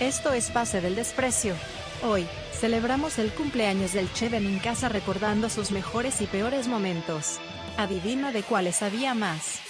[0.00, 1.56] Esto es Pase del Desprecio.
[2.04, 7.40] Hoy, celebramos el cumpleaños del Che en casa recordando sus mejores y peores momentos.
[7.76, 9.67] Adivina de cuáles había más.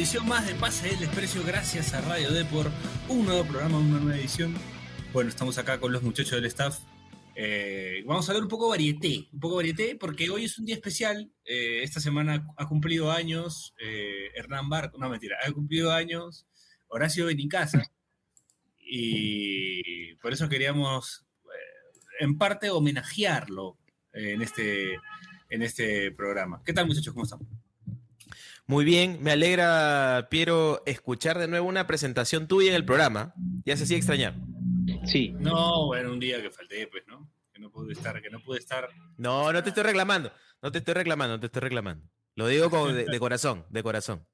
[0.00, 2.70] Edición más de Pase del Desprecio gracias a Radio D por
[3.10, 4.54] un nuevo programa, una nueva edición.
[5.12, 6.78] Bueno, estamos acá con los muchachos del staff.
[7.34, 10.76] Eh, vamos a hablar un poco varieté, un poco varieté porque hoy es un día
[10.76, 11.30] especial.
[11.44, 16.46] Eh, esta semana ha cumplido años eh, Hernán Barco, no mentira, ha cumplido años
[16.88, 17.92] Horacio Benincasa
[18.78, 21.26] y por eso queríamos
[22.20, 23.76] en parte homenajearlo
[24.14, 24.94] en este
[25.50, 26.62] en este programa.
[26.64, 27.12] ¿Qué tal muchachos?
[27.12, 27.40] ¿Cómo están?
[28.70, 33.34] Muy bien, me alegra, Piero, escuchar de nuevo una presentación tuya en el programa.
[33.64, 34.36] Ya se hacía extrañar.
[35.06, 35.34] Sí.
[35.40, 37.28] No, bueno, un día que falté, pues, ¿no?
[37.52, 38.88] Que no pude estar, que no pude estar.
[39.16, 42.08] No, no te estoy reclamando, no te estoy reclamando, no te estoy reclamando.
[42.36, 44.24] Lo digo de, de corazón, de corazón.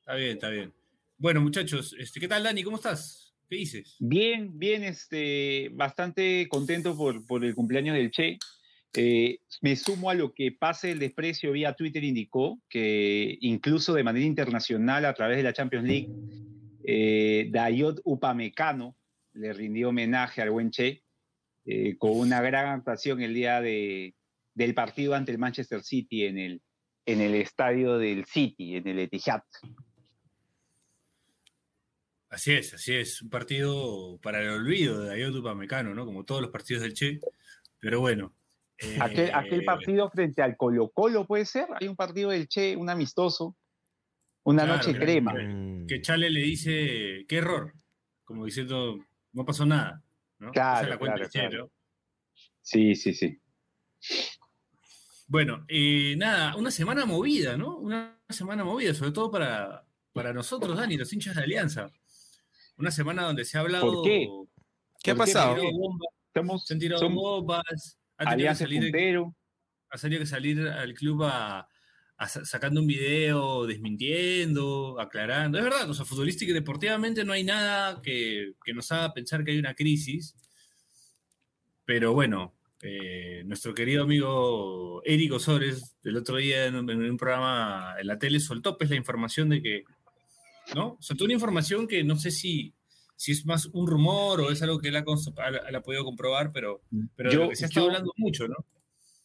[0.00, 0.74] Está bien, está bien.
[1.16, 2.64] Bueno, muchachos, este, ¿qué tal, Dani?
[2.64, 3.36] ¿Cómo estás?
[3.48, 3.94] ¿Qué dices?
[4.00, 8.36] Bien, bien, este, bastante contento por, por el cumpleaños del Che.
[8.96, 14.04] Eh, me sumo a lo que Pase el Desprecio vía Twitter indicó, que incluso de
[14.04, 16.08] manera internacional a través de la Champions League,
[16.84, 18.96] eh, Dayot Upamecano
[19.32, 21.02] le rindió homenaje al buen Che
[21.64, 24.14] eh, con una gran actuación el día de,
[24.54, 26.62] del partido ante el Manchester City en el,
[27.04, 29.42] en el estadio del City, en el Etihad.
[32.28, 33.22] Así es, así es.
[33.22, 36.04] Un partido para el olvido de Dayot Upamecano, ¿no?
[36.04, 37.20] Como todos los partidos del Che.
[37.80, 38.34] Pero bueno.
[38.78, 41.66] Eh, Aquel, aquel partido frente al Colo Colo puede ser.
[41.80, 43.56] Hay un partido del Che, un amistoso,
[44.44, 45.32] una Claro, noche que- crema.
[45.34, 47.72] Mm, Que Chale le dice, qué error.
[48.24, 48.98] Como diciendo,
[49.32, 50.02] no pasó nada.
[50.38, 50.50] ¿no?
[50.50, 51.64] Claro, Esa es la cuenta claro, Che, claro.
[51.66, 51.70] ¿no?
[52.62, 53.38] Sí, sí, sí.
[55.26, 57.76] Bueno, eh, nada, una semana movida, ¿no?
[57.78, 61.90] Una semana movida, sobre todo para, para nosotros, Dani, los hinchas de Alianza.
[62.76, 63.90] Una semana donde se ha hablado.
[63.90, 64.26] ¿Por qué?
[65.02, 65.54] ¿Qué ha ¿Por qué, Se han pasado?
[65.54, 69.36] tirado bombas, Somos, se han tirado somos bombas, ha tenido que salir, puntero.
[69.90, 71.68] ha tenido que salir al club a,
[72.16, 75.58] a sa- sacando un video, desmintiendo, aclarando.
[75.58, 79.44] Es verdad, o sea, futbolística y deportivamente no hay nada que, que nos haga pensar
[79.44, 80.34] que hay una crisis.
[81.84, 87.16] Pero bueno, eh, nuestro querido amigo Eric Osores, el otro día en un, en un
[87.16, 89.84] programa en la tele, soltó pues la información de que,
[90.74, 90.96] ¿no?
[91.00, 92.72] Soltó una información que no sé si,
[93.16, 95.04] si es más un rumor o es algo que él ha,
[95.68, 96.82] él podido comprobar, pero,
[97.16, 98.56] pero de Yo- lo que se ha estado yo- hablando mucho, ¿no?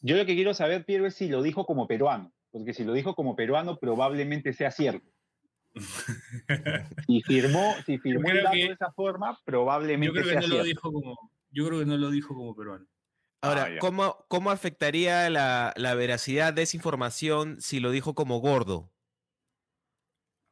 [0.01, 2.31] Yo lo que quiero saber, Piero, es si lo dijo como peruano.
[2.51, 5.07] Porque si lo dijo como peruano, probablemente sea cierto.
[7.05, 10.29] Si firmó, si firmó el creo dato que- de esa forma, Yo probablemente creo que
[10.31, 10.67] sea no lo cierto.
[10.67, 12.85] dijo como, yo creo que no lo dijo como peruano.
[13.41, 13.77] Ahora, Ah.
[13.79, 18.91] ¿cómo, ¿cómo afectaría la, la veracidad de esa información si lo dijo como gordo?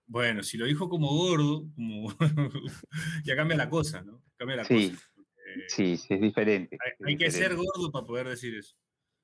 [0.07, 2.13] Bueno, si lo dijo como gordo, como
[3.25, 4.23] ya cambia la cosa, ¿no?
[4.38, 5.03] Cambia la Sí, cosa.
[5.19, 6.78] Eh, Sí, sí, es diferente.
[7.06, 8.75] hay, es que ser gordo para poder decir eso.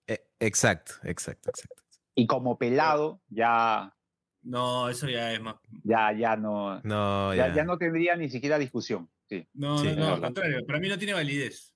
[0.07, 1.83] Eh, exacto, exacto, exacto.
[2.16, 3.95] Y como pelado, ya,
[4.41, 5.55] No, eso ya es más.
[5.83, 7.55] ya, ya no, No, ya, ya.
[7.55, 9.09] ya no tendría ni siquiera discusión.
[9.29, 10.65] Sí, No, Sí, no, no, al contrario.
[10.67, 11.73] Para mí no tiene validez.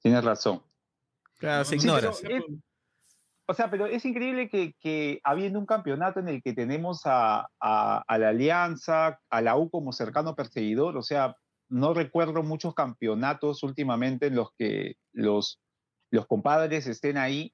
[0.00, 0.62] tienes razón.
[1.38, 1.64] Claro, ¿no?
[1.66, 2.10] se No, ignora.
[2.10, 2.62] no,
[3.48, 7.48] O sea, pero es increíble que, que habiendo un campeonato en el que tenemos a,
[7.60, 11.36] a- a la Alianza, a la U como cercano perseguidor, o sea,
[11.68, 15.60] no recuerdo muchos campeonatos últimamente en los que los,
[16.10, 17.52] los compadres estén ahí.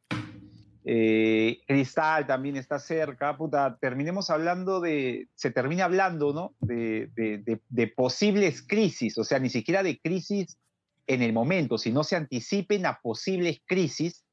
[0.84, 6.54] Eh, Cristal también está cerca, puta, terminemos hablando de, se termina hablando, ¿no?
[6.60, 10.58] De, de- de- de posibles crisis, o sea, ni siquiera de crisis
[11.06, 14.24] en el momento, sino se anticipen a posibles crisis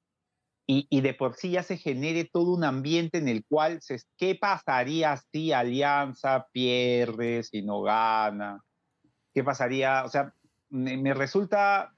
[0.72, 4.00] y, y de por sí ya se genere todo un ambiente en el cual, se,
[4.20, 8.62] ¿qué pasaría si Alianza pierde, si no gana?
[9.34, 10.04] ¿Qué pasaría?
[10.06, 10.32] O sea,
[10.70, 11.92] me, me resulta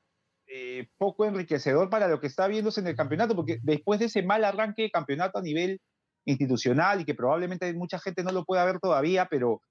[0.47, 4.23] eh, poco enriquecedor para lo que está viéndose en el campeonato, porque después de ese
[4.23, 5.81] mal arranque de campeonato a nivel
[6.23, 9.62] institucional y que probablemente mucha gente no lo pueda ver todavía, pero,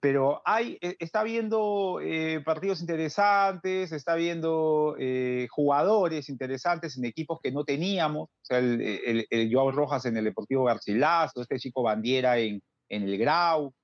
[0.00, 7.38] pero hay, eh, está viendo eh, partidos interesantes, está viendo eh, jugadores interesantes en equipos
[7.42, 11.58] que no teníamos, o sea, el, el, el Joao Rojas en el Deportivo Garcilaso, este
[11.58, 13.74] chico Bandiera en, en el Grau.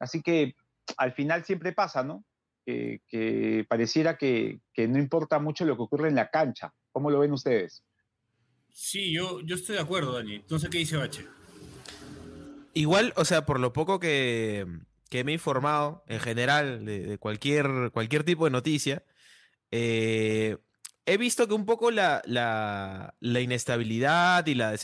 [0.00, 0.54] Así que
[0.96, 2.24] al final siempre pasa, ¿no?
[2.64, 6.72] Que, que pareciera que, que no importa mucho lo que ocurre en la cancha.
[6.90, 7.84] ¿Cómo lo ven ustedes?
[8.72, 10.34] Sí, yo, yo estoy de acuerdo, Dani.
[10.34, 11.24] Entonces, ¿qué dice Bache?
[12.74, 14.66] Igual, o sea, por lo poco que,
[15.08, 19.04] que me he informado en general de, cualquier, cualquier tipo de noticia,
[19.70, 20.58] eh,
[21.06, 24.76] he visto que un poco la, la, inestabilidad y la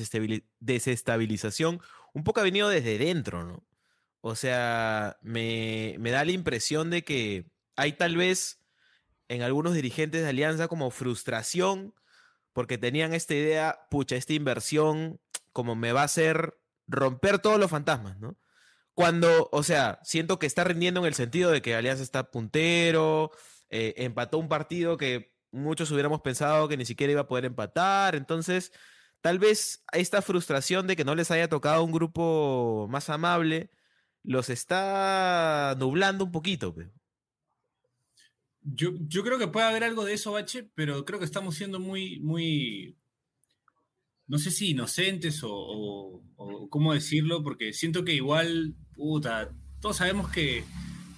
[0.61, 1.81] desestabilización
[2.15, 3.65] un poco ha venido desde dentro, ¿no?
[4.21, 8.61] O sea, me, me da la impresión de que hay tal vez
[9.29, 11.95] en algunos dirigentes de Alianza como frustración
[12.53, 15.21] porque tenían esta idea, pucha, esta inversión
[15.53, 18.37] como me va a hacer romper todos los fantasmas, ¿no?
[18.95, 23.31] Cuando, o sea, siento que está rindiendo en el sentido de que Alianza está puntero,
[23.71, 28.15] eh, empató un partido que muchos hubiéramos pensado que ni siquiera iba a poder empatar,
[28.15, 28.73] entonces
[29.21, 33.71] tal vez esta frustración de que no les haya tocado un grupo más amable
[34.25, 36.75] los está nublando un poquito.
[38.61, 41.81] Yo, yo creo que puede haber algo de eso, Bache, pero creo que estamos siendo
[41.81, 42.97] muy, muy,
[44.27, 46.23] no sé si inocentes o,
[46.71, 50.65] cómo decirlo, porque siento que igual, puta, todos sabemos que,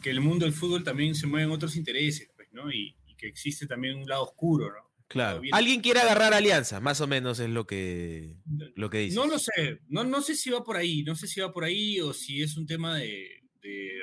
[0.05, 2.71] el mundo del fútbol también se mueve en otros intereses, pues, ¿no?
[2.71, 4.91] Y, que existe también un lado oscuro, ¿no?
[5.07, 5.41] Claro.
[5.53, 8.37] Alguien quiere agarrar alianza, más o menos es lo que,
[8.75, 9.15] lo que dice.
[9.15, 11.65] No lo sé, no, no sé si va por ahí, no sé si va por
[11.65, 13.45] ahí o si es un tema de,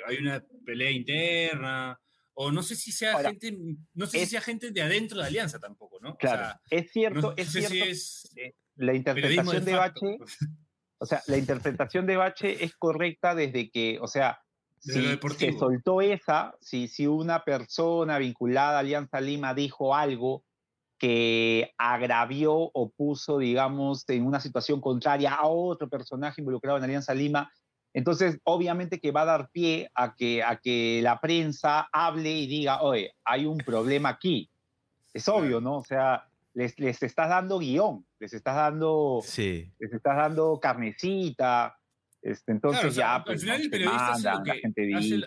[0.07, 1.99] hay una pelea interna,
[2.33, 3.55] o no sé si sea gente,
[3.93, 6.15] no sé si sea gente de adentro de Alianza tampoco, ¿no?
[6.17, 7.75] Claro, es cierto, es cierto.
[7.75, 8.33] es,
[8.81, 10.17] la interpretación de, Bache,
[10.97, 14.41] o sea, la interpretación de Bache es correcta desde que, o sea,
[14.79, 20.43] si se soltó esa, si, si una persona vinculada a Alianza Lima dijo algo
[20.97, 27.13] que agravió o puso, digamos, en una situación contraria a otro personaje involucrado en Alianza
[27.13, 27.51] Lima,
[27.93, 32.47] entonces obviamente que va a dar pie a que, a que la prensa hable y
[32.47, 34.49] diga, oye, hay un problema aquí.
[35.13, 35.77] Es obvio, ¿no?
[35.77, 39.71] O sea, les, les estás dando guion, les estás dando, sí.
[39.79, 41.77] les estás dando carnecita.
[42.21, 44.51] Este, entonces ya, al pues, final el periodista hace, lo que,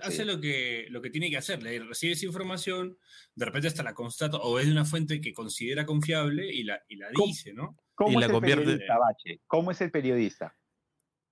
[0.00, 2.96] hace, lo, que, lo que tiene que hacer, recibe esa información,
[3.34, 6.80] de repente hasta la constata o es de una fuente que considera confiable y la,
[6.88, 7.76] y la dice, ¿no?
[7.96, 9.40] ¿Cómo y es la el periodista, Bache?
[9.48, 10.56] ¿Cómo es el periodista?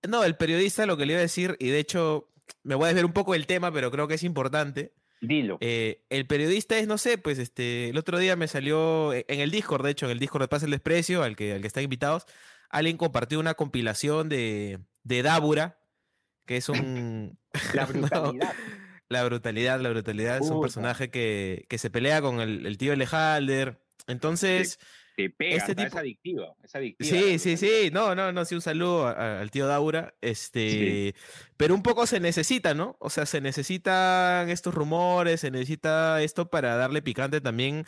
[0.08, 2.32] No, el periodista lo que le iba a decir, y de hecho
[2.64, 4.92] me voy a desver un poco el tema, pero creo que es importante,
[5.22, 5.56] Dilo.
[5.60, 9.40] Eh, el periodista es, no sé, pues este, el otro día me salió e, en
[9.40, 11.68] el Discord, de hecho, en el Discord de Paz el Desprecio, al que, al que
[11.68, 12.26] están invitados,
[12.68, 15.78] alguien compartió una compilación de, de Dabura,
[16.44, 17.38] que es un...
[17.74, 18.52] la brutalidad.
[19.08, 20.38] la brutalidad, la brutalidad.
[20.38, 23.80] Es un personaje que, que, se pelea con el, el tío Lehalder.
[24.08, 24.80] Entonces
[25.16, 25.88] este tipo...
[25.88, 30.14] es adictivo, es Sí, sí, sí, no, no, no, sí, un saludo al tío Daura,
[30.20, 31.14] este,
[31.56, 32.96] pero un poco se necesita, ¿no?
[32.98, 37.86] O sea, se necesitan estos rumores, se necesita esto para darle picante también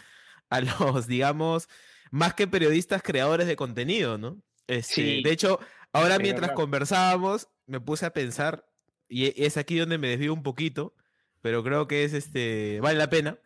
[0.50, 1.68] a los, digamos,
[2.10, 4.40] más que periodistas, creadores de contenido, ¿no?
[4.66, 5.60] Este, de hecho,
[5.92, 8.66] ahora mientras conversábamos, me puse a pensar,
[9.08, 10.94] y es aquí donde me desvío un poquito,
[11.40, 13.38] pero creo que es, este, vale la pena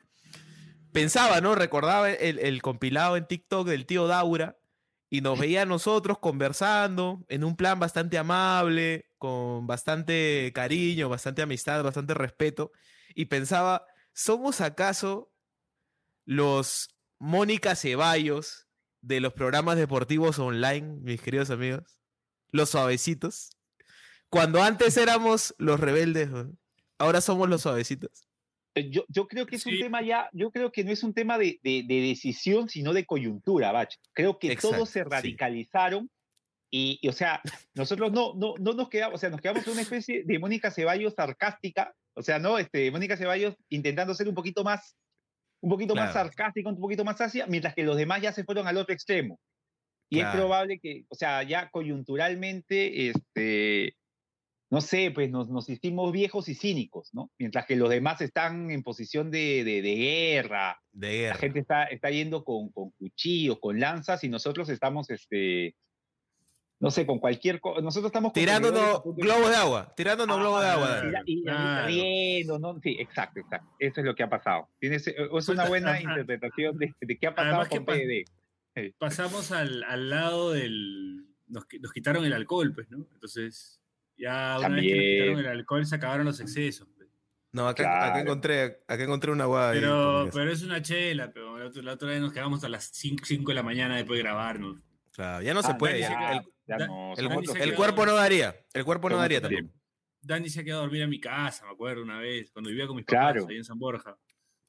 [0.93, 1.55] pensaba, ¿no?
[1.55, 4.59] Recordaba el, compilado en TikTok del tío Daura
[5.11, 11.43] y nos veía a nosotros conversando en un plan bastante amable, con bastante cariño, bastante
[11.43, 12.73] amistad, bastante respeto.
[13.15, 15.33] Y pensaba, ¿somos acaso
[16.25, 18.69] los Mónica Ceballos
[19.01, 22.01] de los programas deportivos online, mis queridos amigos?
[22.51, 23.51] Los suavecitos.
[24.29, 26.29] Cuando antes éramos los rebeldes,
[26.99, 28.28] ahora somos los suavecitos.
[28.75, 31.15] Eh, yo, yo creo que es un tema ya, yo creo que no es un
[31.15, 33.95] tema de, de, decisión, sino de coyuntura, Bach.
[34.13, 36.11] Creo que todos se radicalizaron
[36.71, 37.41] y, o sea,
[37.75, 40.71] nosotros no, no, no nos quedamos, o sea, nos quedamos en una especie de Mónica
[40.71, 42.59] Ceballos sarcástica, o sea, ¿no?
[42.59, 44.97] Este, Mónica Ceballos intentando ser un poquito más,
[45.61, 48.67] un poquito más sarcástica, un poquito más ácida, mientras que los demás ya se fueron
[48.67, 49.41] al otro extremo.
[50.11, 53.95] Y es probable que, o sea, ya coyunturalmente, este,
[54.71, 57.31] no sé, pues nos, nos hicimos viejos y cínicos, ¿no?
[57.39, 60.79] Mientras que los demás están en posición de, de, guerra.
[60.93, 61.35] De guerra.
[61.35, 65.75] La gente está, está yendo con, con cuchillos, con lanzas, y nosotros estamos, este,
[66.81, 67.81] no sé, con cualquier cosa.
[67.81, 68.35] Nosotros estamos...
[68.35, 71.03] Tirándonos globos de agua, tirándonos ah, globos de agua.
[71.25, 71.45] Y,
[71.87, 72.79] riendo, ¿no?
[72.83, 73.75] Sí, exacto, exacto.
[73.79, 74.69] Eso es lo que ha pasado.
[74.79, 78.25] Tienes, es una buena interpretación de, de, qué ha pasado con PD.
[78.99, 81.25] Pasamos al, al lado del...
[81.47, 82.99] Nos, nos quitaron el alcohol, pues, ¿no?
[83.15, 83.78] Entonces
[84.19, 86.89] ya una vez que quitaron el alcohol se acabaron los excesos.
[87.51, 89.73] No, acá, encontré, acá encontré una guada.
[89.73, 93.55] Pero, pero es una chela, pero la otra, vez nos quedamos a las 5, de
[93.55, 94.83] la mañana después de grabarnos.
[95.13, 96.07] Claro, ya no se ah, puede.
[96.07, 98.55] el, cuerpo no daría.
[98.75, 99.73] El cuerpo no daría también.
[100.21, 102.87] Dani se ha quedado a dormir a mi casa, me acuerdo una vez, cuando vivía
[102.87, 104.17] con mis papás ahí en San Borja.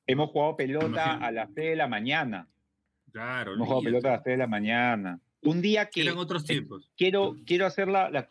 [0.08, 2.48] Hemos jugado pelota a las 3 de la mañana.
[3.12, 5.20] Claro, Hemos jugado pelota a las 3 de la mañana.
[5.42, 6.02] Un día que...
[6.02, 6.92] Eran otros tiempos.
[6.98, 8.28] Quiero, quiero, hacer la,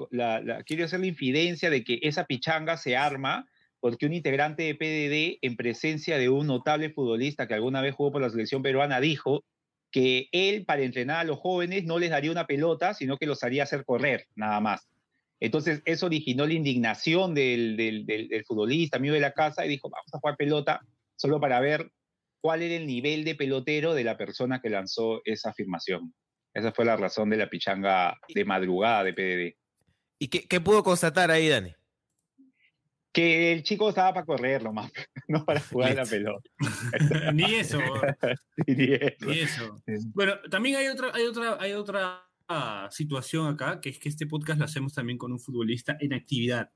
[0.66, 3.46] quiero hacer la infidencia de que esa pichanga se arma
[3.80, 8.12] porque un integrante de PDD, en presencia de un notable futbolista que alguna vez jugó
[8.12, 9.44] por la selección peruana, dijo
[9.90, 13.42] que él, para entrenar a los jóvenes, no les daría una pelota, sino que los
[13.42, 14.88] haría hacer correr, nada más.
[15.40, 19.88] Entonces, eso originó la indignación del, del, del, futbolista, amigo de la casa, y dijo,
[19.88, 20.80] vamos a jugar pelota
[21.16, 21.90] solo para ver
[22.40, 26.12] cuál era el nivel de pelotero de la persona que lanzó esa afirmación.
[26.58, 29.56] Esa fue la razón de la pichanga de madrugada de PDD.
[30.18, 31.74] ¿Y qué, qué pudo constatar ahí, Dani?
[33.12, 34.92] que el chico estaba para correr nomás,
[35.28, 36.48] no para jugar la pelota.
[37.34, 37.80] ni eso.
[38.66, 39.82] ni eso.
[40.14, 42.24] Bueno, también hay otra, hay otra, hay otra
[42.90, 46.70] situación acá, que es que este podcast lo hacemos también con un futbolista en actividad.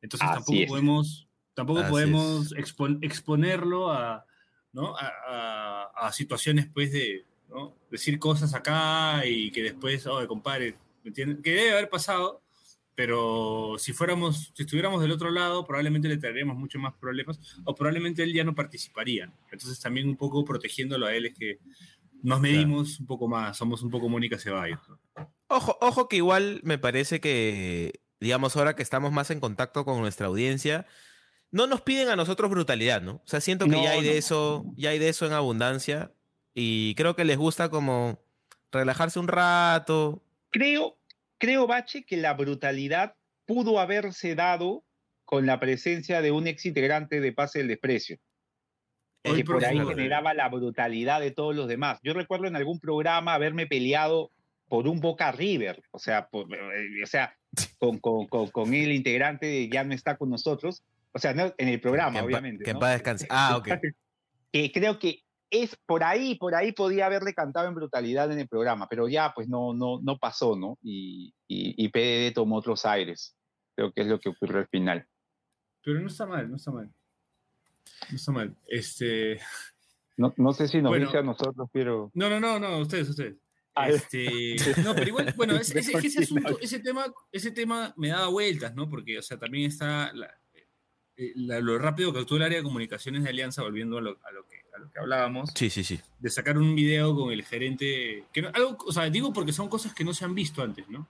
[0.00, 2.54] Entonces tampoco podemos, tampoco podemos
[3.00, 4.24] exponerlo a,
[4.72, 4.94] ¿no?
[4.96, 7.24] a, a, situaciones pues de
[7.56, 7.74] ¿no?
[7.90, 11.38] decir cosas acá y que después, oh, compadre, ¿me entiendes?
[11.42, 12.42] Que debe haber pasado,
[12.94, 17.74] pero si fuéramos, si estuviéramos del otro lado, probablemente le traeríamos mucho más problemas o
[17.74, 19.32] probablemente él ya no participaría.
[19.50, 21.58] Entonces también un poco protegiéndolo a él es que
[22.22, 24.80] nos medimos un poco más, somos un poco Mónica Ceballos.
[25.48, 30.00] Ojo, ojo que igual me parece que, digamos, ahora que estamos más en contacto con
[30.00, 30.86] nuestra audiencia,
[31.50, 33.22] no nos piden a nosotros brutalidad, ¿no?
[33.24, 36.12] O sea, siento que ya hay de eso, ya hay de eso en abundancia
[36.58, 38.18] y creo que les gusta como
[38.72, 40.22] relajarse un rato.
[40.48, 40.96] Creo,
[41.36, 44.82] creo, Bache, que la brutalidad pudo haberse dado
[45.26, 48.16] con la presencia de un ex integrante de Pase del Desprecio.
[49.22, 51.98] que por ahí generaba la brutalidad de todos los demás.
[52.02, 54.30] Yo recuerdo en algún programa haberme peleado
[54.66, 57.36] por un Boca River, o sea, eh, o sea
[57.78, 60.82] con, con, con, el integrante ya no está con nosotros,
[61.12, 62.64] o sea, en el programa, obviamente.
[62.64, 63.26] Que en paz descanse.
[63.28, 63.68] Ah, ok.
[64.50, 68.48] Que creo que es por ahí, por ahí podía haberle cantado en brutalidad en el
[68.48, 70.78] programa, pero ya pues no, no, no pasó, ¿no?
[70.82, 73.36] Y, y, PDD tomó otros aires.
[73.74, 75.06] Creo que es lo que ocurrió al final.
[75.82, 76.92] Pero no está mal, no está mal.
[78.10, 78.56] No está mal.
[78.66, 79.38] Este.
[80.16, 82.10] No, no sé si nos dice a nosotros, pero.
[82.14, 83.36] No, no, no, no, ustedes, ustedes.
[83.74, 88.28] Ah, este, no, pero igual, bueno, ese, ese, asunto, ese tema, ese tema me daba
[88.28, 88.88] vueltas, ¿no?
[88.88, 90.12] Porque, o sea, también está
[91.16, 94.32] eh, lo rápido que actuó el área de comunicaciones de Alianza, volviendo a lo, a
[94.32, 95.50] lo que a lo que hablábamos.
[95.54, 96.00] Sí, sí, sí.
[96.20, 98.24] De sacar un video con el gerente.
[98.32, 101.08] Que algo, o sea, digo porque son cosas que no se han visto antes, ¿no?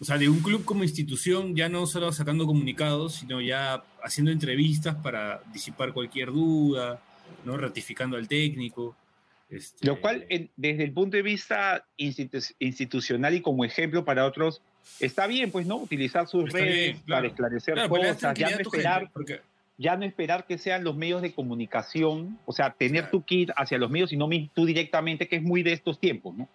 [0.00, 4.32] O sea, de un club como institución, ya no solo sacando comunicados, sino ya haciendo
[4.32, 7.02] entrevistas para disipar cualquier duda,
[7.44, 7.56] ¿no?
[7.58, 8.96] Ratificando al técnico.
[9.50, 9.86] Este...
[9.86, 10.26] Lo cual,
[10.56, 14.62] desde el punto de vista institucional y como ejemplo para otros,
[15.00, 15.76] está bien, pues, ¿no?
[15.76, 19.42] Utilizar sus redes para esclarecer cosas, ya no esperar, porque
[19.80, 23.78] ya no esperar que sean los medios de comunicación, o sea, tener tu kit hacia
[23.78, 26.50] los medios y no tú directamente, que es muy de estos tiempos, ¿no?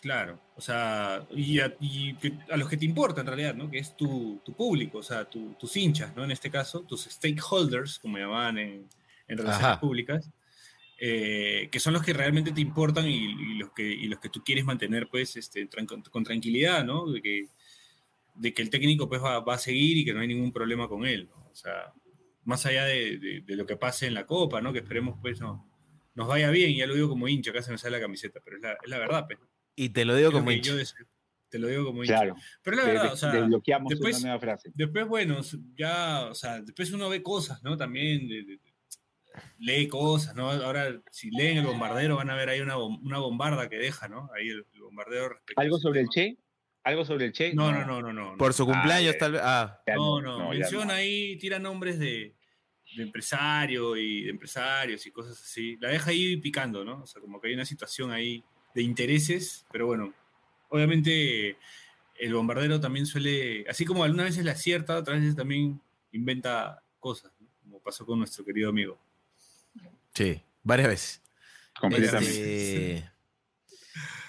[0.00, 1.72] Claro, o sea, y a,
[2.56, 3.70] los que te importa en realidad, ¿no?
[3.70, 6.24] Que es tu, público, o sea, tus hinchas, ¿no?
[6.24, 8.88] En este caso, tus stakeholders, como llamaban en,
[9.28, 10.28] en relaciones públicas,
[10.98, 14.64] eh, que son los que realmente te importan y, los, que, los que tú quieres
[14.64, 15.68] mantener, pues, este,
[16.10, 17.08] con, tranquilidad, ¿no?
[17.08, 17.46] De que,
[18.34, 20.88] de que el técnico, pues, va, va, a seguir y que no hay ningún problema
[20.88, 21.48] con él, ¿no?
[21.48, 21.92] O sea,
[22.46, 24.72] más allá de, lo que pase en la Copa, ¿no?
[24.72, 25.68] Que esperemos pues no,
[26.14, 28.56] nos vaya bien, ya lo digo como hincha, acá se me sale la camiseta, pero
[28.56, 29.38] es la, es la verdad, pues.
[29.74, 30.72] Y te lo digo como hincha.
[31.50, 32.14] te lo digo como hincha.
[32.14, 32.36] Claro.
[32.62, 33.32] Pero la verdad, o sea,
[33.88, 34.70] después, una nueva frase.
[34.74, 35.40] después, bueno,
[35.76, 37.76] ya, o sea, después uno ve cosas, ¿no?
[37.76, 38.28] También
[39.58, 40.50] lee cosas, ¿no?
[40.50, 44.30] Ahora, si leen el bombardero, van a ver ahí una, una bombarda que deja, ¿no?
[44.34, 45.36] Ahí el, bombardero.
[45.56, 46.38] ¿Algo sobre el Che?
[46.86, 47.52] ¿Algo sobre el Che?
[47.52, 48.12] No, no, no, no.
[48.12, 49.40] no, Por su cumpleaños, ah, tal vez.
[49.42, 49.82] Ah.
[49.96, 52.36] No, no, menciona ahí, tira nombres de,
[52.96, 55.76] de empresario y de empresarios y cosas así.
[55.80, 57.02] La deja ahí picando, ¿no?
[57.02, 60.14] O sea, como que hay una situación ahí de intereses, pero bueno,
[60.68, 61.56] obviamente
[62.20, 65.80] el bombardero también suele, así como algunas veces le acierta, otras veces también
[66.12, 67.48] inventa cosas, ¿no?
[67.64, 68.96] como pasó con nuestro querido amigo.
[70.14, 71.22] Sí, varias veces.
[71.80, 72.96] Completamente.
[72.96, 73.10] Este,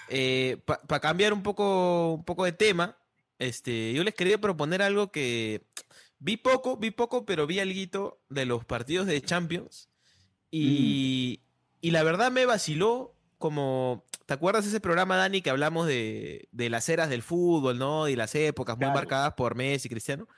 [0.08, 2.96] eh, Para cambiar un poco, un poco de tema,
[3.38, 5.62] este, yo les quería proponer algo que
[6.18, 9.88] vi poco, vi poco, pero vi algo de los partidos de Champions.
[10.50, 11.78] Y, mm.
[11.82, 16.70] y la verdad me vaciló como, ¿te acuerdas ese programa, Dani, que hablamos de, de
[16.70, 18.08] las eras del fútbol, ¿no?
[18.08, 20.28] Y las épocas muy marcadas por Messi y Cristiano.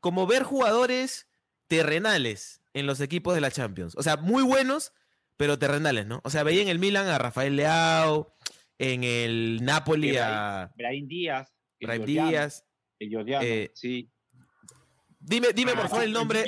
[0.00, 1.26] Como ver jugadores
[1.68, 3.94] terrenales en los equipos de la Champions.
[3.96, 4.92] O sea, muy buenos,
[5.36, 6.20] pero terrenales, ¿no?
[6.24, 8.34] O sea, veía en el Milan a Rafael Leao,
[8.78, 10.70] en el Napoli a.
[10.76, 11.54] Brahim Díaz.
[11.80, 12.64] Brahim Díaz.
[12.98, 14.10] Eh, sí.
[15.18, 16.44] Dime, dime por favor el nombre.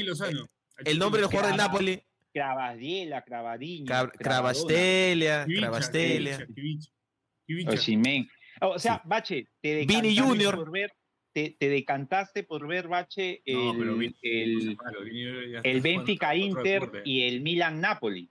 [0.85, 2.03] El nombre del jugador del Napoli.
[2.33, 4.09] Cravadiela, Cravadinha.
[4.11, 6.47] Cravastelia, Cravastelia.
[8.61, 10.55] O sea, Bache, te Vini Junior.
[10.55, 10.93] Por ver,
[11.33, 14.79] te, te decantaste por ver, Bache, el, No, el,
[15.63, 18.31] el Benfica Inter y el Milan Napoli.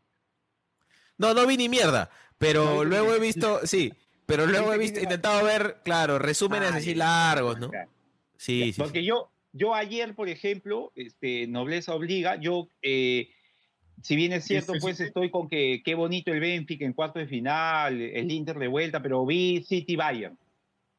[1.18, 3.94] No, no vi ni mierda, pero No luego he visto, sí,
[4.26, 7.70] pero luego he visto, intentado ver, claro, resúmenes Ah, así largos, ¿no?
[7.70, 7.90] Claro.
[8.38, 8.80] Sí, sí.
[8.82, 9.06] Porque sí.
[9.06, 13.30] yo, yo ayer, por ejemplo, este, Nobleza Obliga, yo, eh,
[14.04, 15.04] si bien es cierto, sí, pues sí.
[15.06, 19.02] estoy con que qué bonito el Benfica en cuarto de final, el Inter de vuelta,
[19.02, 20.38] pero vi City Bayern.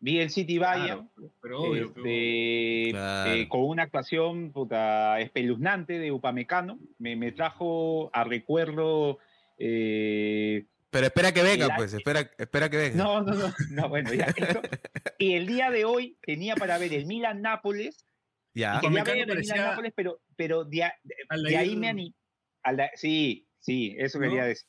[0.01, 1.09] Vi el City Bayern.
[1.15, 2.11] Claro, pero obvio, pero obvio.
[2.13, 3.33] este, Claro.
[3.33, 6.79] eh, con una actuación puta, espeluznante de Upamecano.
[6.99, 9.19] Me, me trajo a recuerdo.
[9.59, 12.97] Eh, Pero espera que venga, pues, espera, espera que venga.
[13.05, 14.25] no, no, no, no, bueno, ya.
[14.37, 14.61] eso.
[15.19, 18.05] Y el día de hoy tenía para ver el Milan Nápoles.
[18.55, 18.77] Ya.
[18.77, 21.89] Y quería Upamecano ver el parecía- Milan Nápoles, pero, pero de, a- de- ahí me
[21.89, 22.15] animé.
[22.95, 24.25] Sí, sí, eso ¿No?
[24.25, 24.67] quería decir.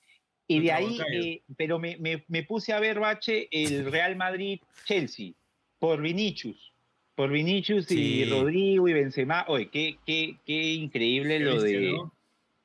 [0.48, 5.34] Y de ahí, eh, pero me, me, me puse a ver, Bache, el Real Madrid-Chelsea,
[5.78, 6.74] por Vinicius.
[7.16, 8.22] Por Vinicius Sí.
[8.22, 9.46] y Rodrigo y Benzema.
[9.48, 11.92] Oye, qué, qué, qué increíble Qué lo bestia, de...
[11.92, 12.14] ¿no?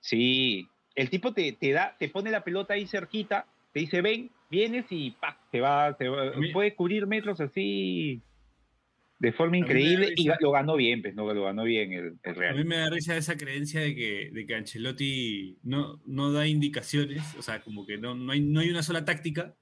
[0.01, 4.31] Sí, el tipo te, te da, te pone la pelota ahí cerquita, te dice, ven,
[4.51, 5.39] vienes y ¡pac!
[5.51, 8.21] te va, te va- A mí- puede cubrir metros así
[9.19, 12.35] de forma increíble y lo ganó bien, pues, no, lo ganó bien el, el A
[12.35, 12.57] Real.
[12.57, 17.23] mí me da risa esa creencia de que, de que Ancelotti no, no da indicaciones,
[17.39, 19.55] o sea, como que no, no, hay, no hay una sola táctica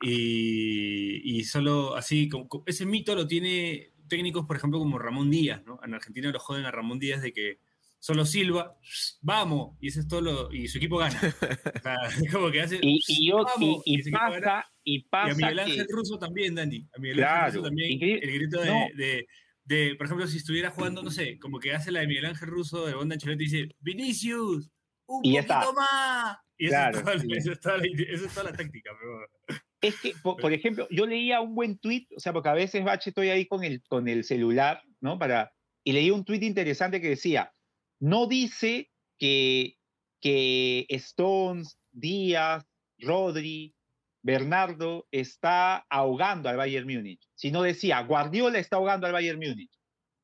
[0.00, 5.62] y, y solo así, como- ese mito lo tiene técnicos, por ejemplo, como Ramón Díaz,
[5.66, 5.80] ¿no?
[5.84, 7.58] En Argentina lo joden a Ramón Díaz de que
[7.98, 8.76] solo Silva,
[9.20, 11.18] vamos, y eso es todo lo, y su equipo gana.
[11.20, 11.96] O sea,
[12.32, 14.40] como que hace, Y, y, yo, y, "Vamos", y su equipo gana.
[14.40, 16.88] pasa, y Y a pasa Miguel que, Ángel Russo también, Dandy.
[16.96, 17.90] A Miguel Claro, Ángel Russo también.
[17.92, 18.20] increíble.
[18.24, 18.86] El grito de, No.
[18.96, 19.26] de,
[19.64, 22.48] de, por ejemplo, si estuviera jugando, no sé, como que hace la de Miguel Ángel
[22.48, 24.70] Russo, de Bonda Ancelotti dice, Vinicius,
[25.06, 25.72] un Y poquito está.
[25.72, 26.38] más.
[26.56, 28.90] Y eso, Claro, es toda, eso es toda la, eso es toda la táctica.
[28.98, 32.54] Pero, es que, por, por ejemplo, yo leía un buen tweet, o sea, porque a
[32.54, 35.18] veces, Bache, estoy ahí con el, con el celular, ¿no?
[35.18, 35.52] Para,
[35.84, 37.52] y leí un tweet interesante que decía,
[38.00, 39.76] no dice que,
[40.20, 42.64] que Stones, Díaz,
[42.98, 43.74] Rodri,
[44.22, 49.70] Bernardo está ahogando al Bayern Múnich, sino decía, Guardiola está ahogando al Bayern Múnich.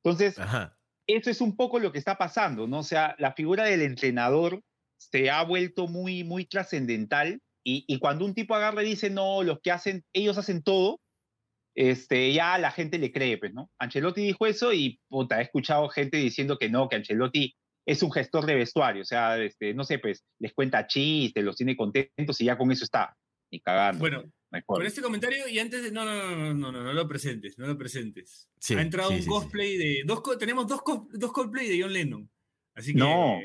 [0.02, 0.76] Entonces, Ajá.
[1.06, 2.80] eso es un poco lo que está pasando, ¿no?
[2.80, 4.62] O sea, la figura del entrenador
[4.98, 9.42] se ha vuelto muy, muy trascendental y, y cuando un tipo agarra y dice, no,
[9.42, 11.00] los que hacen, ellos hacen todo,
[11.74, 13.70] este, ya la gente le cree, pues, ¿no?
[13.78, 17.56] Ancelotti dijo eso y, puta, he escuchado gente diciendo que no, que Ancelotti
[17.87, 21.57] es un gestor de vestuario, o sea, este, no sé, pues, les cuenta chistes, los
[21.57, 23.14] tiene contentos y ya con eso está.
[23.51, 24.01] Ni cagando.
[24.01, 24.79] bueno, mejor.
[24.79, 25.92] con este comentario y antes de.
[25.92, 28.49] No, no, no, no, no, no, no lo presentes, no lo presentes.
[28.59, 29.31] Sí, ha entrado sí, un sí, sí.
[29.31, 30.03] cosplay de.
[30.05, 30.81] Dos, tenemos dos,
[31.12, 32.29] dos cosplay de John Lennon.
[32.75, 32.99] Así que.
[32.99, 33.38] No,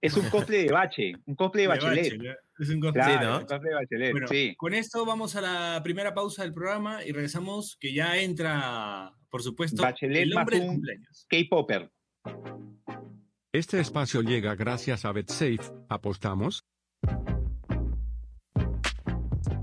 [0.00, 2.36] Es un cosplay de Bache, un cosplay de de Bachelet.
[2.58, 3.04] Es un cosplay.
[3.04, 3.38] Claro, Sí, ¿no?
[3.38, 4.54] un cosplay de Bachelet, Bueno, sí.
[4.56, 9.42] con esto vamos a la primera pausa del programa y regresamos, que ya entra, por
[9.42, 11.26] supuesto, Bachelet el hombre más de cumpleaños.
[11.28, 11.90] K-Popper.
[13.52, 15.58] Este espacio llega gracias a BetSafe.
[15.88, 16.64] ¿Apostamos?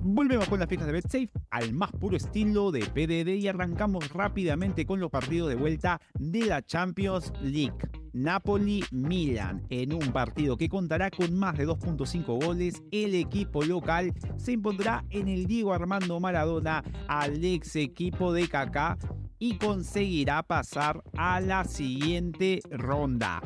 [0.01, 4.85] Volvemos con las fijas de BetSafe al más puro estilo de PDD y arrancamos rápidamente
[4.85, 7.77] con los partidos de vuelta de la Champions League.
[8.11, 12.83] Napoli-Milan en un partido que contará con más de 2.5 goles.
[12.91, 18.97] El equipo local se impondrá en el Diego Armando Maradona al ex equipo de Kaká
[19.39, 23.41] y conseguirá pasar a la siguiente ronda.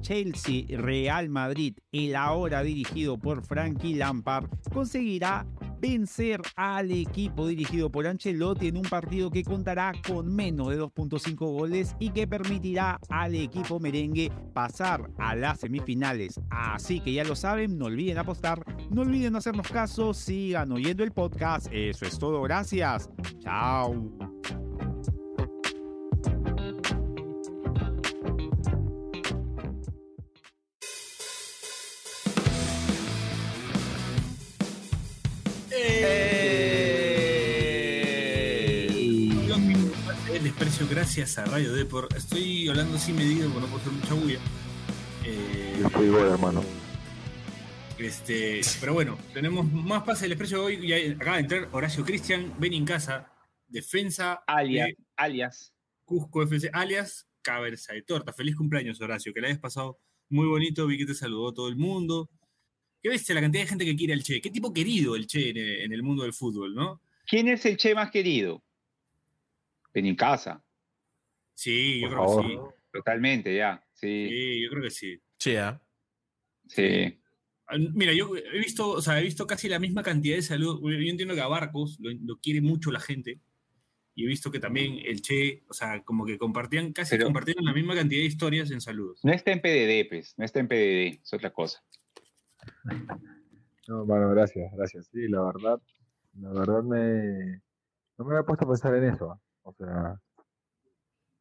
[0.00, 5.46] Chelsea Real Madrid, el ahora dirigido por Frankie Lampard, conseguirá
[5.80, 11.36] vencer al equipo dirigido por Ancelotti en un partido que contará con menos de 2.5
[11.36, 16.38] goles y que permitirá al equipo merengue pasar a las semifinales.
[16.50, 21.12] Así que ya lo saben, no olviden apostar, no olviden hacernos caso, sigan oyendo el
[21.12, 21.68] podcast.
[21.72, 23.08] Eso es todo, gracias.
[23.40, 24.19] Chao.
[40.88, 42.08] Gracias a Radio Depor.
[42.16, 44.38] Estoy hablando así medido porque no puedo hacer mucha bulla.
[45.24, 46.64] Eh, El fútbol, hermano.
[47.98, 50.86] este, pero bueno, tenemos más pase del desprecio hoy.
[50.86, 53.30] Ya acaba de entrar Horacio Cristian, ven en casa,
[53.68, 55.72] defensa Alias, de alias.
[56.04, 58.32] Cusco FC, alias Cabeza de Torta.
[58.32, 60.86] Feliz cumpleaños, Horacio, que la hayas pasado muy bonito.
[60.86, 62.30] Vi que te saludó todo el mundo.
[63.02, 64.40] ¿Qué ves la cantidad de gente que quiere al Che?
[64.40, 67.00] ¿Qué tipo querido el Che en, en el mundo del fútbol, no?
[67.26, 68.62] ¿Quién es el Che más querido?
[69.92, 70.62] Benincasa,
[71.62, 72.42] Sí, yo Por creo favor.
[72.46, 72.82] que sí.
[72.92, 73.84] totalmente, ya.
[73.92, 75.20] Sí, Sí, yo creo que sí.
[75.38, 75.78] Sí, ¿ah?
[76.66, 77.20] sí.
[77.66, 80.80] Ah, Mira, yo he visto, o sea, he visto casi la misma cantidad de salud.
[80.82, 83.40] Yo entiendo que a Barcos lo, lo quiere mucho la gente.
[84.14, 87.64] y he visto que también el Che, o sea, como que compartían, casi Pero- compartieron
[87.66, 89.20] la misma cantidad de historias en saludos.
[89.22, 91.82] No está en PDD, pues, no está en PDD, es otra cosa.
[93.88, 95.06] No, bueno, gracias, gracias.
[95.12, 95.80] Sí, la verdad,
[96.38, 97.60] la verdad me...
[98.18, 99.30] No me había puesto a pensar en eso.
[99.32, 99.40] ¿ah?
[99.62, 100.16] O sea, eh,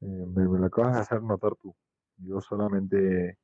[0.05, 1.75] me, me lo acabas de hacer notar tú.
[2.17, 3.37] Yo solamente...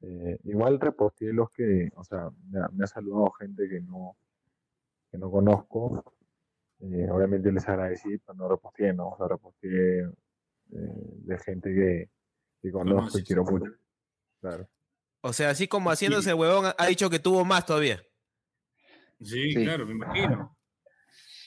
[0.00, 1.90] eh, igual reposteé los que...
[1.96, 4.16] O sea, me ha, me ha saludado gente que no,
[5.10, 6.04] que no conozco.
[6.80, 9.10] Eh, obviamente les agradecí, pero no reposteé, ¿no?
[9.10, 10.10] O sea, reposteé eh,
[10.72, 12.10] de gente que,
[12.60, 13.24] que conozco y Conoces.
[13.24, 13.72] quiero mucho.
[14.40, 14.68] Claro.
[15.20, 18.02] O sea, así como haciéndose el huevón, ha- ha dicho que tuvo más todavía.
[19.20, 19.62] Sí, Sí.
[19.64, 20.56] claro, me imagino.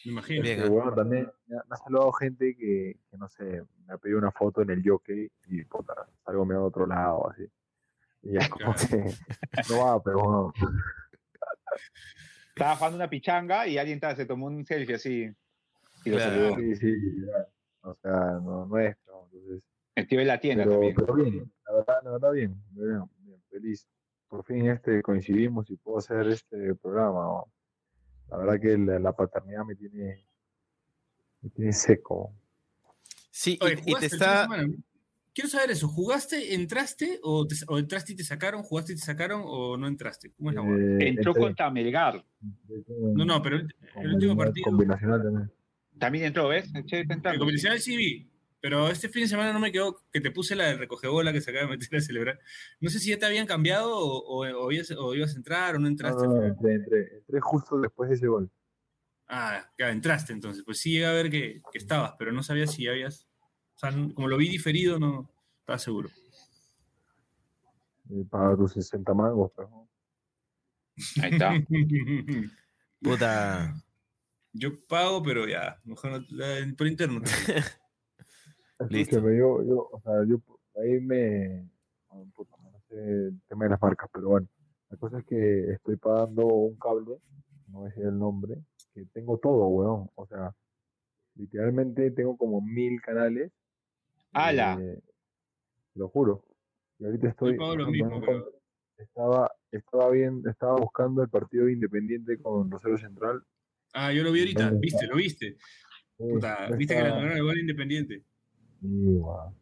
[0.05, 0.43] Me imagino.
[0.43, 4.31] Pero bueno, también me ha, saludado gente que, que, no sé, me ha pedido una
[4.31, 7.47] foto en el jockey y puta, salgo medio a otro lado, así.
[8.21, 8.87] Y ya como Claro.
[8.89, 10.53] que no va, pero bueno,
[12.49, 15.29] Estaba jugando una pichanga y alguien se tomó un selfie así
[16.05, 16.31] y lo Claro.
[16.31, 16.55] saludó.
[16.55, 17.47] sí, sí, ya.
[17.81, 18.11] o sea,
[18.43, 19.27] no, no es, ¿no?
[19.31, 19.63] entonces,
[20.07, 20.95] tío de la tienda pero, también.
[20.95, 23.87] pero bien, la verdad, la verdad bien, bien, bien, feliz.
[24.27, 27.21] Por fin este coincidimos y puedo hacer este programa.
[27.21, 27.54] ¿no?
[28.29, 30.25] La verdad que la, la paternidad me tiene,
[31.41, 32.33] me tiene seco.
[33.31, 34.47] Sí, Oye, y- y, ¿jugaste te está...
[35.33, 35.89] Quiero saber eso.
[35.89, 38.63] ¿Jugaste, entraste o, te- o entraste y te sacaron?
[38.63, 40.31] ¿Jugaste y te sacaron o no entraste?
[40.31, 40.61] ¿Cómo es la?
[40.63, 42.23] Eh, Entró entré- contra Melgar.
[43.13, 44.63] No, no, pero el, el último partido.
[44.63, 45.51] Combinacional también.
[45.99, 46.71] También entró, ¿ves?
[46.73, 48.29] El combinacional sí vi,
[48.65, 51.39] pero este fin de semana no me quedó que te puse la del recogebola que
[51.39, 52.39] se acaba de meter a celebrar.
[52.79, 55.75] No sé si ya te habían cambiado o, o- o ibas, o ibas a entrar
[55.75, 56.25] o no entraste.
[56.25, 58.49] no, no, entré, entré, entré justo después de ese gol.
[59.27, 60.63] Ah, ya entraste entonces.
[60.65, 63.27] Pues sí llegué a ver que, que estabas, pero no sabía si habías.
[63.75, 66.09] O sea, como lo vi diferido, no estaba seguro.
[68.09, 69.87] Y para tus 60 mangos, ¿no?
[71.21, 71.53] Ahí está.
[72.99, 73.75] Puta.
[74.53, 77.21] Yo pago, pero ya, mejor no- por interno.
[78.89, 79.19] Listo.
[79.19, 80.41] Yo, yo, o sea, yo
[80.81, 81.69] ahí me.
[82.33, 84.47] puta, no sé el tema de las marcas, pero bueno.
[84.89, 87.17] La cosa es que estoy pagando un cable,
[87.69, 88.57] no decir el nombre,
[88.93, 90.09] que tengo todo, weón.
[90.15, 90.53] O sea,
[91.35, 93.51] literalmente tengo como mil canales.
[94.31, 94.77] ¡Hala!
[94.79, 94.99] eh,
[95.93, 96.43] te lo juro.
[96.99, 97.57] Y ahorita estoy.
[97.57, 98.55] pago lo por ejemplo, mismo, no pero-
[98.97, 103.43] Estaba, estaba bien, estaba buscando el partido de Independiente con Rosario Central.
[103.93, 105.47] Ah, yo lo vi ahorita, ¿Dónde viste, lo viste.
[105.47, 105.57] Eh,
[106.33, 108.23] Puta, viste que está- ganaron el gol independiente.
[108.85, 109.53] Sí, guau.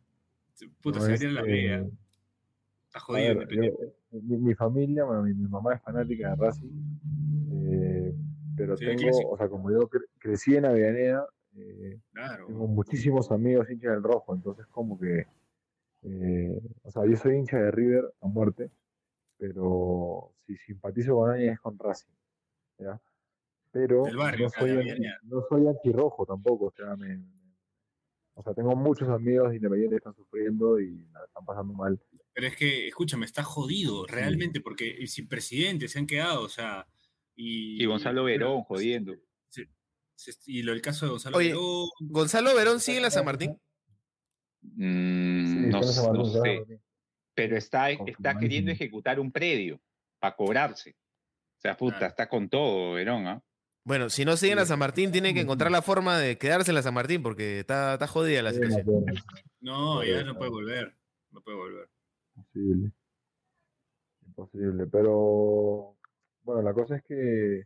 [0.82, 1.78] Puta, No, se la este, vega.
[2.88, 3.94] Está A jodido ver, Independiente.
[4.12, 6.70] yo- mi, mi familia, bueno, mi, mi mamá es fanática de Racing,
[7.52, 8.16] eh,
[8.56, 12.46] pero Sí, tengo, o sea, como yo cre- crecí en Avellaneda, eh, Claro.
[12.48, 15.26] tengo muchísimos amigos hinchas del rojo, entonces como que,
[16.04, 18.70] eh, o sea, yo soy hincha de River a muerte,
[19.38, 22.12] pero si simpatizo con alguien es con Racing,
[22.78, 23.02] ¿ya?
[23.72, 27.43] Pero barrio, no, soy, no soy antirrojo tampoco, o sea, me, me-
[28.36, 32.00] o sea, tengo muchos amigos de Independiente que están sufriendo y la están pasando mal.
[32.34, 36.88] Pero es que, escúchame, está jodido, realmente, porque sin presidente se han quedado, o sea.
[37.36, 39.16] Y, Y Gonzalo Verón jodiendo.
[39.50, 39.68] se-
[40.16, 41.88] se- y lo, el caso de Gonzalo Oye, Verón.
[42.00, 43.58] ¿Gonzalo Verón sigue en la San Martín?
[44.62, 46.80] Mm, Sí, no, sé.
[47.36, 49.82] Pero está, está queriendo ejecutar un predio
[50.20, 50.92] para cobrarse.
[51.58, 53.44] O sea, puta, está con todo, Verón, ¿ah?
[53.86, 56.72] Bueno, si no sigue en la San Martín, tiene que encontrar la forma de quedarse
[56.72, 59.06] en la San Martín porque está, está jodida la situación.
[59.60, 60.96] no, ya no puede volver.
[61.32, 61.90] No puede volver.
[62.36, 62.92] Imposible.
[64.26, 64.88] Imposible.
[64.88, 65.96] Pero
[66.44, 67.60] bueno, la cosa es que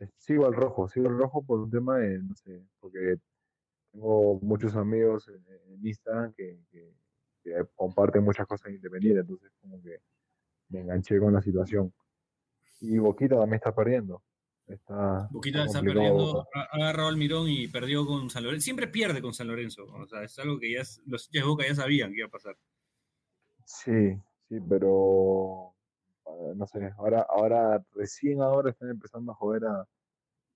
[0.00, 3.16] eh, sigo al rojo, sigo al rojo por un tema de, no sé, porque
[3.92, 6.92] tengo muchos amigos en, en Instagram que, que-
[7.44, 10.00] que comparten muchas cosas independientes, entonces como que
[10.70, 11.94] me enganché con la situación.
[12.80, 14.20] Y Boquita también está perdiendo.
[14.68, 18.64] Está, Boquita está complicado perdiendo, ha agarrado al Mirón y perdió con San Lorenzo.
[18.64, 19.84] Siempre pierde con San Lorenzo.
[19.84, 22.26] O sea, es algo que ya es- los hinchas de Boca ya sabían que iba
[22.26, 22.56] a pasar.
[23.64, 24.16] Sí,
[24.48, 25.72] sí, pero
[26.26, 29.86] ah, no sé, ahora, ahora, recién ahora están empezando a joder a,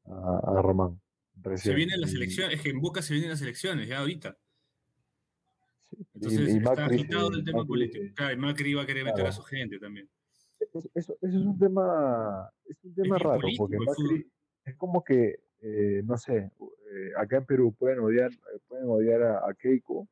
[0.07, 1.01] a, a Román.
[1.43, 1.77] Se Recién.
[1.77, 4.37] vienen las elecciones, es que en Boca se vienen las elecciones ya ahorita.
[5.93, 8.05] y- Entonces y está Macri agitado se- el tema Macri político.
[8.05, 10.09] se- Claro, y Macri iba a querer meter a su gente también.
[10.73, 14.33] Eso, eso, eso es un tema, es un tema bien raro, político porque Macri
[14.65, 19.23] es como que, eh, no sé, eh, acá en Perú pueden odiar, eh, pueden odiar
[19.23, 20.07] a, a Keiko,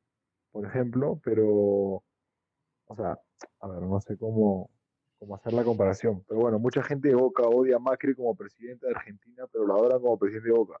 [0.51, 3.17] por ejemplo, pero, o sea,
[3.61, 4.69] a ver, no sé cómo,
[5.17, 8.85] cómo hacer la comparación, pero bueno, mucha gente de Boca odia a Macri como presidente
[8.85, 10.79] de Argentina, pero lo adoran como presidente de Boca.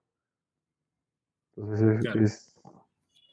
[1.55, 2.21] Entonces es, Claro.
[2.25, 2.55] es,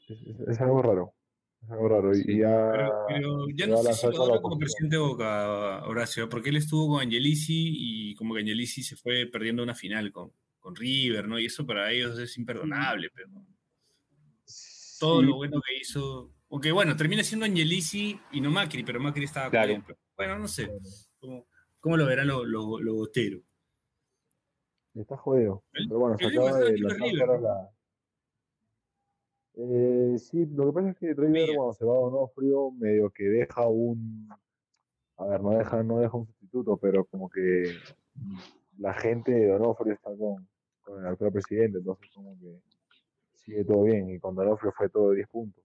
[0.09, 1.15] es- es- es algo raro,
[1.63, 2.71] y- Sí, y ya...
[2.73, 6.89] Pero, pero ya no sé si adora como presidente de Boca, Horacio, porque él estuvo
[6.95, 11.39] con Angelici y como que Angelici se fue perdiendo una final con, con River, ¿no?
[11.39, 13.29] Y eso para ellos es imperdonable, pero.
[15.01, 16.33] todo lo bueno que hizo.
[16.51, 19.69] Aunque bueno, termina siendo Angelisi y no Macri, pero Macri estaba Claro.
[19.73, 19.83] con él.
[19.87, 20.69] Pero, Bueno, no sé.
[21.19, 21.47] ¿Cómo,
[21.81, 23.43] cómo lo verán los lo, lo boteros?
[24.95, 25.65] Está jodido.
[25.73, 27.76] El- Pero bueno, se acaba de.
[29.57, 33.25] Eh, sí, lo que pasa es que River cuando se va a Donofrio medio que
[33.25, 34.29] deja un.
[35.17, 37.75] A ver, no deja, no deja un sustituto, pero como que
[38.79, 40.47] la gente de Donofrio está con,
[40.83, 42.61] con el actual presidente, entonces como que
[43.35, 44.11] sigue todo bien.
[44.11, 45.65] Y con Donofrio fue todo 10 puntos.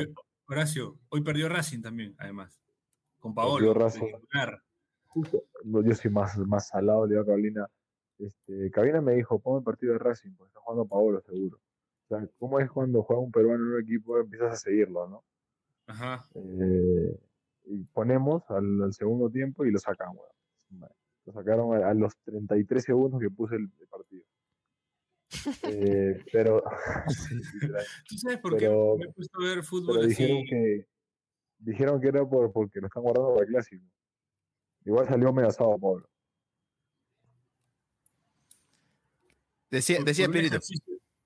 [0.00, 0.14] Y-
[0.46, 2.60] Horacio, hoy perdió Racing también, además.
[3.18, 3.68] Con Paolo.
[3.68, 4.12] de Racing.
[5.06, 7.66] Justo, yo soy más, más salado, le digo a Carolina.
[8.18, 11.58] Este, Cabina me dijo, pon el partido de Racing, porque está jugando Paolo seguro.
[12.04, 15.24] O sea, ¿cómo es cuando juega un peruano en un equipo empiezas a seguirlo, no?
[15.86, 16.26] Ajá.
[16.34, 17.18] Eh,
[17.66, 20.90] y ponemos al, al segundo tiempo y lo sacan, weón.
[21.26, 24.24] Lo sacaron a, a los 33 segundos que puse el, el partido.
[25.64, 26.62] Eh, pero.
[28.08, 30.22] ¿Tú sabes por Pero- qué me he puesto a ver fútbol pero así?
[30.22, 30.86] dijeron que
[31.58, 33.84] dijeron que era por, porque lo están guardando para el clásico.
[34.84, 36.06] Igual salió amenazado Pablo.
[39.70, 40.58] Decía, decía Pirito.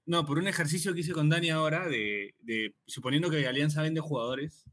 [0.09, 4.01] No, por un ejercicio que hice con Dani ahora, de, de- suponiendo que Alianza vende
[4.01, 4.65] jugadores,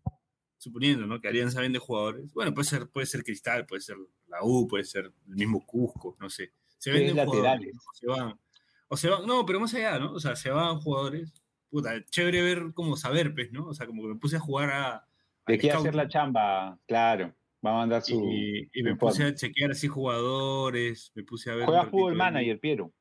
[0.57, 1.19] suponiendo, ¿no?
[1.21, 2.33] Que Alianza vende jugadores.
[2.33, 6.15] Bueno, puede ser, puede ser Cristal, puede ser la U, puede ser el mismo Cusco,
[6.19, 6.51] no sé.
[6.77, 7.75] Se venden jugadores, laterales.
[7.75, 8.39] o se van.
[8.87, 10.13] O se van, no, pero más allá, ¿no?
[10.13, 11.33] O sea, se van jugadores.
[11.69, 13.67] Puta, chévere ver como saber, pues, ¿no?
[13.67, 15.07] O sea, como que me puse a jugar a.
[15.47, 17.35] De qué hacer la chamba, claro.
[17.65, 18.23] Va a mandar su.
[18.31, 21.65] y, y me puse a chequear así jugadores, me puse a ver.
[21.65, 22.15] Juega Fútbol.
[22.15, 22.93] Manager, Piero.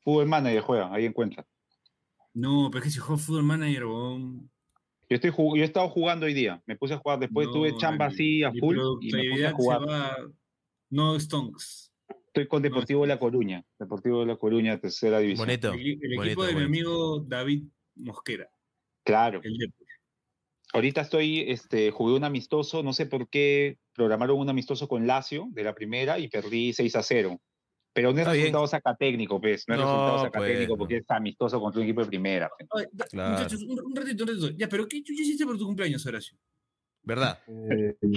[0.00, 1.46] Fútbol Manager juega, ahí encuentra.
[2.34, 4.50] No, pero es que si juego Fútbol Manager, weón,
[5.10, 6.62] Yo, estoy yo he estado jugando hoy día.
[6.66, 9.30] Me puse a jugar después, no, tuve chamba mi- así a mi full y me
[9.30, 9.88] puse a jugar.
[9.88, 10.16] va-
[10.90, 11.92] No stonks.
[12.28, 13.62] Estoy con Deportivo de La Coruña.
[13.78, 15.46] Deportivo de La Coruña, tercera división.
[15.46, 15.72] Bonito.
[15.74, 17.64] El, el bonito, equipo de mi amigo David
[17.96, 18.48] Mosquera.
[19.04, 19.40] Claro.
[19.44, 19.86] El Depor.
[20.72, 25.48] Ahorita estoy, este, jugué un amistoso, no sé por qué programaron un amistoso con Lazio
[25.50, 27.38] de la primera y perdí 6 a 0.
[27.94, 28.42] Pero no es Está bien.
[28.44, 29.64] resultado sacatécnico, pues.
[29.68, 31.00] No es No, resultado pues, sacatécnico porque no.
[31.00, 32.50] es amistoso contra un equipo de primera.
[32.70, 32.88] pues.
[32.92, 33.30] Da- Claro.
[33.32, 34.50] Muchachos, un, un ratito, un ratito.
[34.56, 36.38] Ya, pero ¿qué chucha hiciste por tu cumpleaños, Horacio?
[37.02, 37.38] ¿Verdad?
[37.48, 38.08] Eh, Sí,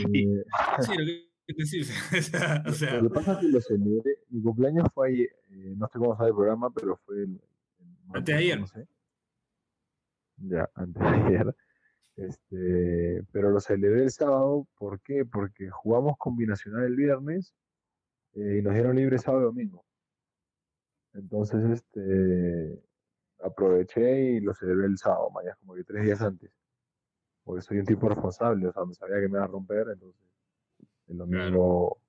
[0.98, 1.92] lo que que decís.
[2.18, 4.18] o sea, o sea, Lo que pasa es que lo celebré.
[4.30, 5.30] Mi cumpleaños fue ayer.
[5.52, 7.24] eh, no sé cómo sabe el programa, pero fue el.
[7.24, 7.42] el-
[8.14, 8.60] Antes de ayer.
[8.60, 8.88] no sé.
[10.38, 11.56] Ya, antes de ayer.
[12.18, 14.68] Este, pero lo celebré el sábado.
[14.78, 15.26] ¿Por qué?
[15.26, 17.54] Porque jugamos combinacional el viernes
[18.36, 19.86] eh, y nos dieron libre sábado y domingo.
[21.14, 22.84] Entonces, este,
[23.42, 26.52] aproveché y lo celebré el sábado, mañana, como que tres días antes.
[27.44, 30.22] Porque soy un tipo responsable, o sea, me sabía que me iba a romper, entonces
[31.08, 32.00] el domingo,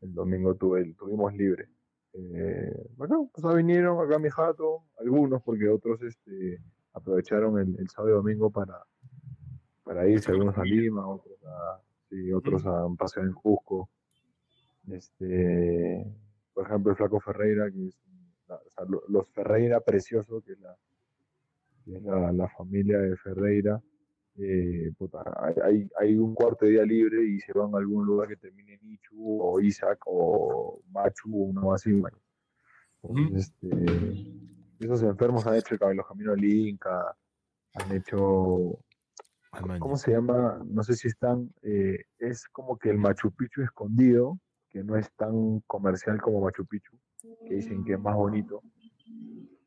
[0.00, 1.68] el domingo tuve, tuvimos libre.
[2.14, 6.60] Eh, acá, o sea, vinieron acá a mi jato, algunos, porque otros este,
[6.92, 8.82] aprovecharon el, el sábado y domingo para,
[9.82, 13.90] para irse, algunos a Lima, otros a, sí, otros a un paseo en Cusco.
[14.92, 16.04] Este,
[16.54, 17.98] por ejemplo, el Flaco Ferreira, que es
[18.46, 20.76] la- o sea, lo- los Ferreira Precioso, que es la,
[21.84, 23.80] que es la, la familia de Ferreira.
[24.40, 25.18] eh, puta,
[25.64, 28.74] hay, hay- un cuarto de día libre y se van a algún lugar que termine
[28.74, 31.90] en Ichu o Isaac o Machu o uno así.
[33.02, 34.14] Entonces, este,
[34.78, 37.16] esos enfermos han hecho el- los caminos del Inca,
[37.74, 38.78] han hecho.
[39.80, 40.62] ¿Cómo se llama?
[40.68, 41.52] No sé si están.
[41.62, 44.38] eh, es como que el Machu Picchu escondido,
[44.78, 46.96] que no es tan comercial como Machu Picchu,
[47.48, 48.62] que dicen que es más bonito.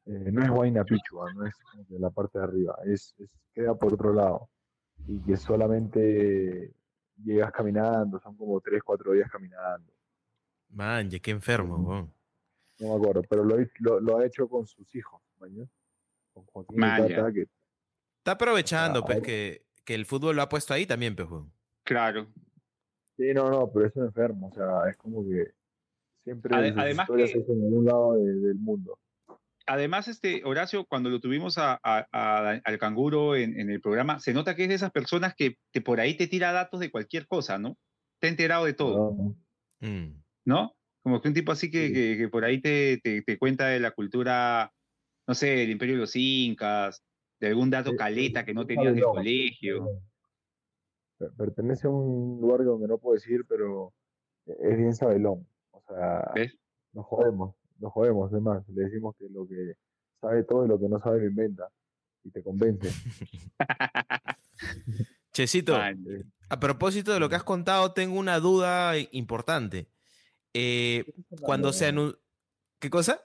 [0.06, 3.14] Eh, no es Huayna Picchu, ah, no es como que la parte de arriba, es,
[3.20, 4.50] es- queda por otro lado.
[5.08, 6.74] Y que solamente
[7.24, 9.92] llegas caminando, son como 3, 4 días caminando.
[10.70, 12.10] Man, ya qué enfermo.
[12.80, 15.68] No me acuerdo, pero lo, lo, lo ha hecho con sus hijos, mañana.
[16.34, 17.08] Con Joaquín Man.
[17.08, 17.48] Tata, que
[18.20, 21.28] Está aprovechando, a pues, que, que el fútbol lo ha puesto ahí también, pues.
[21.84, 22.28] Claro.
[23.22, 25.52] Sí, no, no, pero es un enfermo, o sea, es como que
[26.24, 28.98] siempre Ade- además que- es en algún lado de- del mundo.
[29.68, 34.20] Además, este, Horacio, cuando lo tuvimos a- a- a- al canguro en, en el programa,
[34.20, 35.56] se nota que es de esas personas que,
[35.86, 37.78] por ahí te tira datos de cualquier cosa, ¿no?
[38.20, 39.88] Te ha enterado de todo, ¿no?
[39.88, 40.20] Mm.
[40.46, 40.74] ¿no?
[41.04, 41.94] Como que un tipo así que, Sí.
[41.94, 44.72] que- que por ahí te, te- te cuenta de la cultura,
[45.28, 47.04] no sé, del imperio de los incas,
[47.40, 50.02] de algún dato Sí, caleta que no tenías del colegio.
[51.22, 53.94] Per- Pertenece a un lugar donde no puedo decir, pero
[54.46, 55.48] es bien sabelón.
[55.72, 56.58] O sea, ¿Ves?
[56.94, 58.68] nos jodemos, nos jodemos, además.
[58.70, 59.76] Le decimos que lo que
[60.20, 61.70] sabe todo y lo que no sabe lo inventa.
[62.24, 62.90] Y te convence.
[65.34, 66.04] Checito, Man,
[66.50, 69.88] a propósito de lo que has contado, tengo una duda importante.
[70.54, 71.06] Eh,
[71.42, 72.20] cuando se anunció...
[72.80, 73.22] ¿Qué cosa?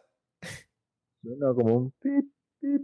[1.22, 2.30] Suena como un pip,
[2.60, 2.82] pip.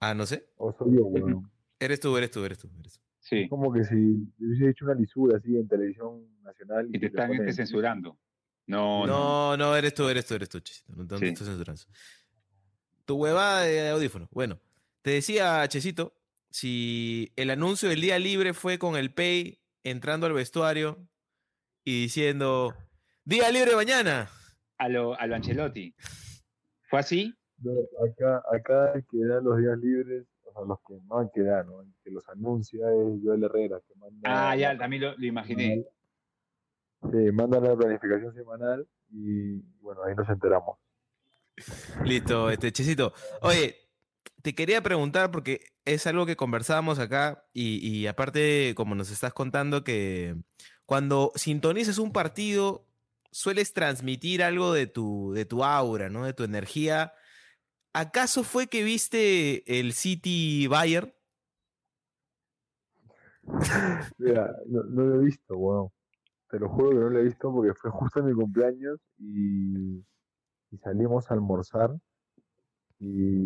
[0.00, 0.48] Ah, no sé.
[0.56, 1.50] O soy yo, weón.
[1.78, 2.70] Eres tú, eres tú, eres tú.
[2.78, 3.00] Eres tú.
[3.22, 3.48] Sí.
[3.48, 3.94] Como que si
[4.40, 6.88] hubiese hecho una lisura así en televisión nacional.
[6.92, 8.18] Y te están ponen- este, censurando.
[8.66, 9.56] No, no.
[9.56, 10.92] No, no, eres tú, eres tú, eres tú, Chesito.
[10.94, 11.26] No, no te Sí.
[11.26, 11.82] estoy censurando.
[13.04, 14.28] Tu huevada de audífono.
[14.32, 14.60] Bueno,
[15.02, 16.14] te decía, Chesito,
[16.50, 20.98] si el anuncio del día libre fue con el Pay entrando al vestuario
[21.84, 22.74] y diciendo,
[23.24, 24.28] día libre mañana.
[24.78, 25.94] A lo, a lo Ancelotti.
[26.88, 27.34] ¿Fue así?
[27.58, 27.72] No,
[28.04, 31.62] acá, acá el que da los días libres, o sea, los que no que da,
[31.62, 31.80] ¿no?
[31.80, 34.50] El que los anuncia es Joel Herrera, que manda.
[34.50, 35.84] Ah, ya, la también lo, lo imaginé.
[37.10, 40.78] Sí, manda la planificación semanal y bueno, ahí nos enteramos.
[42.04, 43.12] Listo, este Chesito.
[43.40, 43.76] Oye,
[44.42, 49.32] te quería preguntar porque es algo que conversábamos acá y, y aparte, como nos estás
[49.32, 50.36] contando, que
[50.86, 52.86] cuando sintonizas un partido,
[53.30, 56.24] sueles transmitir algo de tu, de tu aura, ¿no?
[56.24, 57.14] De tu energía.
[57.94, 61.12] ¿Acaso fue que viste el City Bayern?
[64.18, 65.88] Mira, no, no lo he visto, weón.
[66.50, 69.96] Te lo juro que no lo he visto porque fue justo en mi cumpleaños y,
[70.70, 71.96] y salimos a almorzar
[73.00, 73.44] y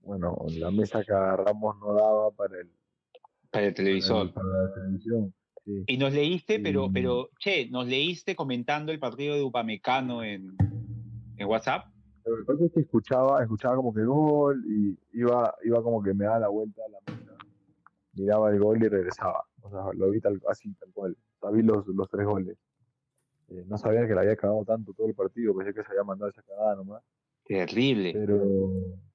[0.00, 2.70] bueno, la mesa que agarramos no daba para el,
[3.50, 4.26] Para el para, televisor.
[4.28, 5.34] el- para la televisión.
[5.64, 5.84] Sí.
[5.86, 10.56] Y nos leíste, pero, pero, che, nos leíste comentando el partido de Upamecano en,
[11.36, 11.92] en WhatsApp.
[12.28, 16.14] Lo que pasa es que escuchaba, escuchaba como que gol y iba, iba como que
[16.14, 17.32] me daba la vuelta a la mesa,
[18.12, 19.44] miraba el gol y regresaba.
[19.62, 21.16] O sea, lo vi tal, así, tal cual.
[21.38, 22.56] O sea, vi los, los tres goles.
[23.48, 26.04] Eh, no sabía que le había cagado tanto todo el partido, pensé que se había
[26.04, 27.02] mandado esa cagada nomás.
[27.44, 28.12] Terrible.
[28.12, 28.44] Pero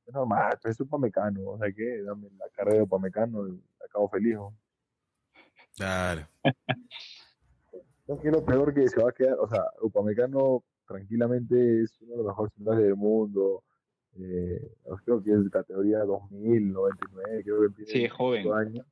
[0.08, 4.10] es normal, pero es Upamecano, o sea que dame la carrera de Upamecano y acabo
[4.10, 4.36] feliz.
[4.36, 4.54] ¿no?
[5.76, 6.28] Claro.
[8.06, 12.12] No que lo peor que se va a quedar, o sea, Upamecano tranquilamente es uno
[12.12, 13.64] de los mejores centrales del mundo.
[14.20, 18.44] Eh, creo que es de categoría 2000, 99, creo que tiene Sí, joven.
[18.44, 18.86] 25 años.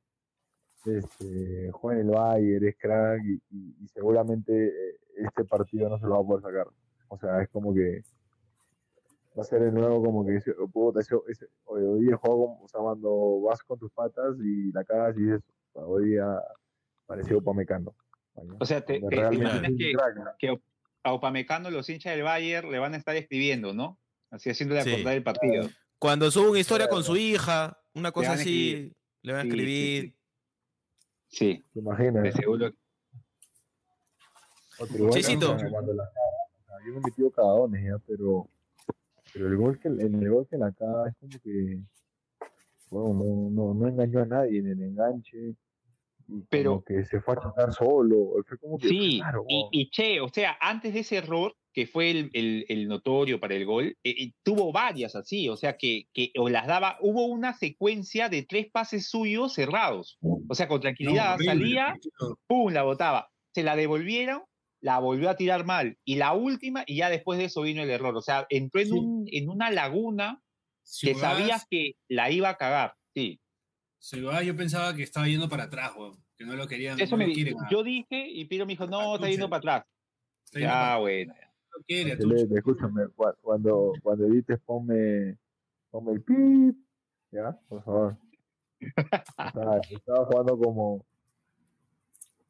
[0.84, 5.96] Este, juega en el Bayern, es crack y, y- y seguramente eh, este partido no
[5.98, 6.66] se lo va a poder sacar.
[7.08, 8.02] O sea, es como que
[9.38, 11.14] va a ser de nuevo como que ese, puta, ese,
[11.66, 15.42] hoy, día juego o sea, cuando vas con tus patas y la cagas y dices,
[15.74, 16.40] hoy día
[17.06, 17.94] pareció Upamecano.
[18.34, 18.56] mañana.
[18.60, 20.24] O sea, te, Cuando te- imaginas que, crack, ¿no?
[20.38, 20.60] que
[21.04, 23.98] a Upamecano los hinchas del Bayern le van a estar escribiendo, ¿no?
[24.30, 24.92] Así haciéndole Sí.
[24.92, 25.68] acordar el partido.
[25.98, 29.56] Cuando sube una historia con su hija, una cosa así, le van a Sí, sí,
[29.56, 30.14] escribir.
[31.28, 32.22] Sí, ¿Te imaginas?
[32.22, 32.72] de seguro.
[34.78, 35.46] Otro igual Chesito.
[35.48, 36.20] cuando- cuando la caga,
[36.60, 38.48] o sea, yo me he metido cagadones ya, pero,
[39.32, 41.78] pero el gol que en el gol que la caga es como que
[42.90, 45.54] bueno, no, no, no engañó a nadie en el enganche.
[46.48, 48.32] Pero- como que se fue a chocar solo.
[48.46, 51.86] Fue como que Sí, claro, y, y che, o sea, antes de ese error, que
[51.86, 55.76] fue el, el- el notorio para el gol, eh, eh, tuvo varias así, o sea,
[55.78, 60.68] que, que o las daba, hubo una secuencia de tres pases suyos cerrados, o sea,
[60.68, 61.94] con tranquilidad No, salía,
[62.46, 64.42] pum, la botaba, se la devolvieron,
[64.82, 67.90] la volvió a tirar mal, y la última, y ya después de eso vino el
[67.90, 68.92] error, o sea, entró en, Sí.
[68.92, 70.42] un, en una laguna
[70.84, 73.40] Si que sabías que la iba a cagar, sí.
[74.10, 76.98] Yo pensaba que estaba yendo para atrás, weón, que no lo querían.
[77.00, 79.48] Eso no me lo quieren, ah, yo dije, y Piro me dijo, no, está yendo
[79.48, 79.84] para atrás.
[80.44, 81.34] está Ya, para- bueno.
[81.76, 85.36] no quiere, escúchame, cua- cuando, cuando edites ponme,
[85.90, 86.76] ponme el pip,
[87.30, 87.52] ¿ya?
[87.68, 88.16] Por favor.
[88.80, 91.06] Estaba, estaba jugando como,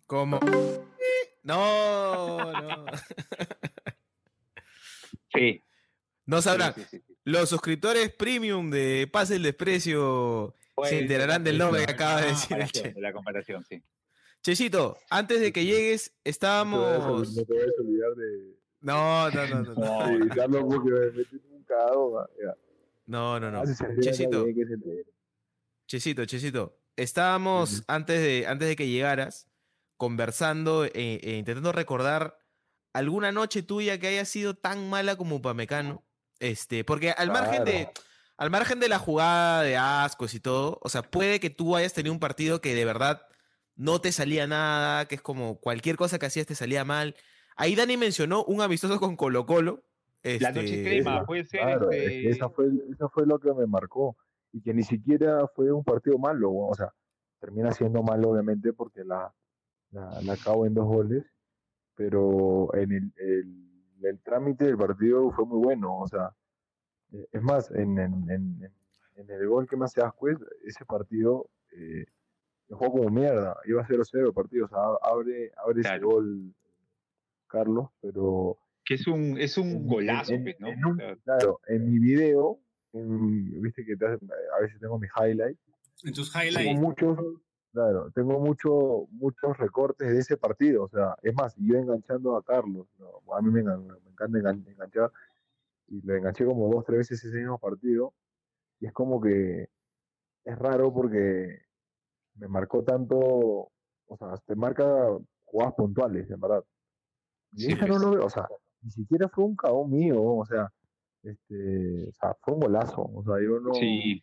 [0.07, 0.41] Como.
[1.45, 2.85] No, no.
[5.35, 5.63] Sí.
[6.27, 6.75] No sabrán.
[6.75, 7.15] sí, sí, sí, sí.
[7.25, 12.29] Los suscriptores premium de Pase el Desprecio se Pues, enterarán del nombre que acaba de
[12.29, 12.93] Ah, decir el comparación, Che.
[12.95, 13.83] de la comparación, sí.
[14.43, 17.37] Chesito, antes de que llegues, no te vayas a- estábamos.
[17.37, 19.75] no te vayas a olvidar de, No, no, no, no.
[19.75, 22.29] No, porque me metí un cagado,
[23.07, 23.51] no, no.
[23.51, 23.67] no.
[23.67, 24.45] Se Chesito.
[24.45, 25.05] se.
[25.87, 26.79] Chesito, Chesito.
[26.97, 27.85] Estábamos Ujú.
[27.89, 29.47] antes de, antes de que llegaras
[29.97, 30.91] conversando e,
[31.23, 32.37] e intentando recordar
[32.93, 36.05] alguna noche tuya que haya sido tan mala como Upamecano.
[36.41, 37.93] Este, porque al margen de Claro.
[38.43, 41.93] Al margen de la jugada de ascos y todo, o sea, puede que tú hayas
[41.93, 43.23] tenido un partido que de verdad
[43.77, 47.15] no te salía nada, que es como cualquier cosa que hacías te salía mal.
[47.55, 49.85] Ahí Dani mencionó un amistoso con Colo Colo.
[50.25, 51.61] La noche este, crema, puede ser.
[51.61, 54.17] Claro, es este, que esa fue, esa fue lo que me marcó.
[54.51, 56.53] Y que ni siquiera fue un partido malo.
[56.53, 56.93] O sea,
[57.39, 59.33] termina siendo malo, obviamente, porque la,
[59.93, 61.25] la, la acabo en dos goles.
[61.95, 65.97] Pero en el, el, el trámite del partido fue muy bueno.
[65.97, 66.35] O sea,
[67.33, 68.71] es más, en, en, en,
[69.17, 72.07] en el gol que me hace Ascuez, ese partido eh,
[72.69, 73.57] me jugó como mierda.
[73.67, 74.67] Iba 0-0 el partido.
[74.67, 76.55] O sea, abre, abre ese gol
[77.49, 80.69] Carlos, pero que es un, es un en- golazo, en- pues, ¿no?
[80.69, 82.59] un- claro, en mi video
[82.95, 85.61] en- viste que te a veces tengo mis highlights.
[86.05, 86.81] En tus Tengo highlights.
[86.81, 87.19] muchos,
[87.73, 90.85] claro, tengo mucho, muchos recortes de ese partido.
[90.85, 93.35] O sea, es más, yo enganchando a Carlos, ¿no?
[93.35, 93.71] a mí me, me
[94.11, 95.13] encanta engan- enganchar,
[95.93, 98.15] y lo enganché como dos, tres veces ese mismo partido.
[98.81, 99.69] Y es como que
[100.45, 101.59] es raro porque
[102.37, 104.85] me marcó tanto, o sea, te marca
[105.45, 106.65] jugadas puntuales, en verdad.
[107.53, 108.49] Y Sí, esa no lo veo, o sea,
[108.81, 110.73] ni siquiera fue un cagón mío, o sea,
[111.23, 114.23] este, o sea, fue un golazo, o sea, yo no, Sí,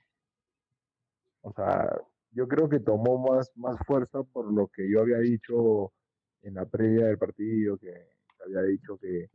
[1.41, 1.95] o sea,
[2.31, 5.93] yo creo que tomó más, más fuerza por lo que yo había dicho
[6.41, 7.93] en la previa del partido, que
[8.43, 9.29] había dicho que,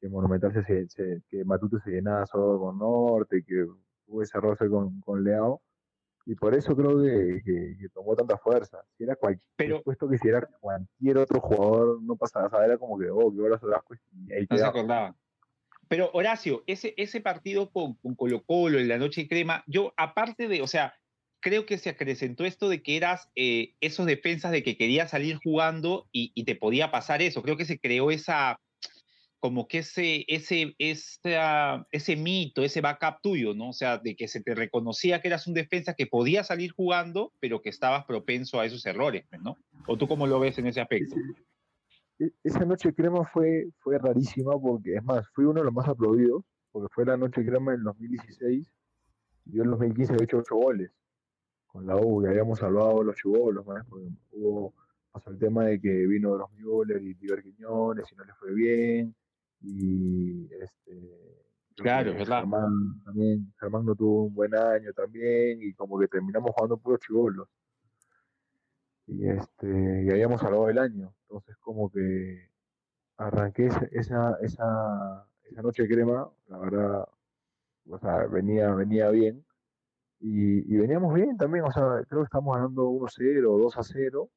[0.00, 3.64] que Monumental se, se- que Matute se llenaba solo con Norte, que
[4.06, 5.60] hubo ese roce con, con Leao,
[6.26, 8.78] y por eso creo que, que- que tomó tanta fuerza.
[8.96, 12.64] Si era cualquier, Pero- puesto que si era cualquier otro jugador, no pasaba, o sea,
[12.64, 15.16] era como que, oh, qué de Ascuez, y ahí no se acordaba.
[15.88, 19.92] Pero Horacio, ese, ese partido con, con Colo Colo en la noche de crema, yo
[19.96, 20.94] aparte de, o sea,
[21.40, 25.38] creo que se acrecentó esto de que eras eh, esos defensas de que querías salir
[25.44, 27.40] jugando y, y te podía pasar eso.
[27.42, 28.58] Creo que se creó esa,
[29.46, 33.68] como que ese, ese, esa- ese mito, ese backup tuyo, ¿no?
[33.68, 37.32] O sea, de que se te reconocía que eras un defensa que podía salir jugando,
[37.38, 39.56] pero que estabas propenso a esos errores, pues, ¿no?
[39.86, 41.14] ¿O tú cómo lo ves en ese aspecto?
[42.18, 45.86] E- Esa noche crema fue, fue rarísima porque, es más, fui uno de los más
[45.86, 46.42] aplaudidos,
[46.72, 48.68] porque fue la noche crema en 2016,
[49.46, 50.90] y yo en 2015 había hecho 8 goles
[51.68, 53.74] con la U, y habíamos salvado los chivolos, ¿no?
[53.88, 54.74] porque hubo,
[55.12, 58.32] pasó el tema de que vino de los Müller y Diver Quiñones y no le
[58.34, 59.14] fue bien,
[59.60, 61.44] y este...
[61.76, 62.40] Claro, es verdad.
[62.40, 67.00] Germán también, Germán no tuvo un buen año también, y como que terminamos jugando puros
[67.00, 67.48] chivolos
[69.06, 72.50] y este y habíamos salvado el año entonces como que
[73.16, 77.08] arranqué esa esa esa, noche de crema la verdad
[77.88, 79.44] o sea venía venía bien
[80.20, 84.28] y, y veníamos bien también o sea creo que estamos ganando 1-0 2-0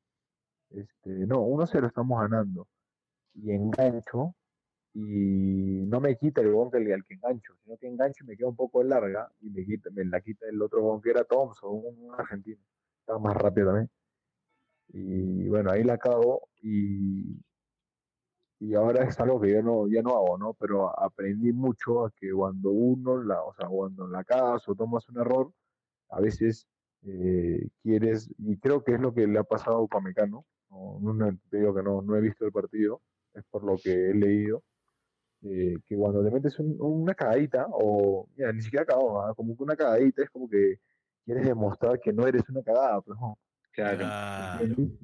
[0.72, 2.68] este no 1-0 estamos ganando
[3.34, 4.36] y engancho
[4.94, 8.50] y no me quita el gol al, que engancho sino que engancho y me queda
[8.50, 12.14] un poco larga y me quita me la quita el otro que era Thompson un
[12.18, 12.62] argentino
[13.02, 13.90] estaba más rápido también
[14.92, 17.40] y bueno, ahí la cago y,
[18.60, 20.54] y ahora es algo que yo no, ya no hago, ¿no?
[20.56, 25.08] Pero aprendí mucho a que cuando uno, la, o sea, cuando la cagas o tomas
[25.10, 25.52] un error,
[26.10, 26.68] a veces
[27.04, 31.40] eh, quieres, y creo que es lo que le ha pasado a Upamecano, no, no,
[31.52, 33.02] digo que no, no he visto el partido,
[33.34, 34.64] es por lo que he leído,
[35.44, 39.34] eh, que cuando te metes un- una cagadita, o mira, ni siquiera cagado, ¿ah?
[39.36, 40.80] como que una cagadita es como que
[41.26, 43.38] quieres demostrar que no eres una cagada, pues no.
[43.72, 44.06] Claro.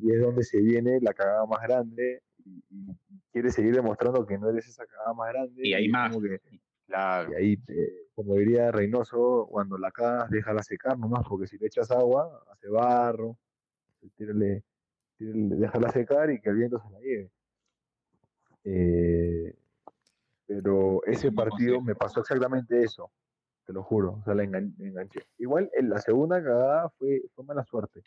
[0.02, 2.88] Y es donde se viene la cagada más grande y, y
[3.32, 5.62] quieres seguir demostrando que no eres esa cagada más grande.
[5.68, 6.18] Y hay es más.
[6.18, 6.40] que-
[6.88, 7.32] Claro.
[7.32, 11.68] y ahí, te- como diría Reynoso, cuando la cagas, déjala secar nomás, porque si le
[11.68, 13.38] echas agua, hace barro,
[14.18, 14.64] tírale,
[15.18, 17.32] tírale- déjala secar y que el viento se la lleve.
[18.66, 19.54] Eh,
[20.46, 23.12] pero ese partido me pasó exactamente eso,
[23.66, 25.22] te lo juro, o sea, la engan- enganché.
[25.38, 28.04] Igual en la segunda cagada fue, fue mala suerte,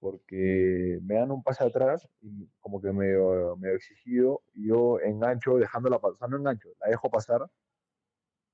[0.00, 3.14] porque me dan un pase atrás y como que me,
[3.58, 7.46] me exigido, y yo engancho dejándola pasar, o sea, no engancho, la dejo pasar,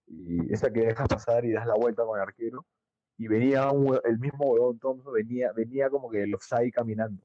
[0.06, 2.66] y esa que dejas pasar y das la vuelta con el arquero,
[3.16, 7.22] y venía un el mismo huevón Thompson, venía, venía como que el offside caminando,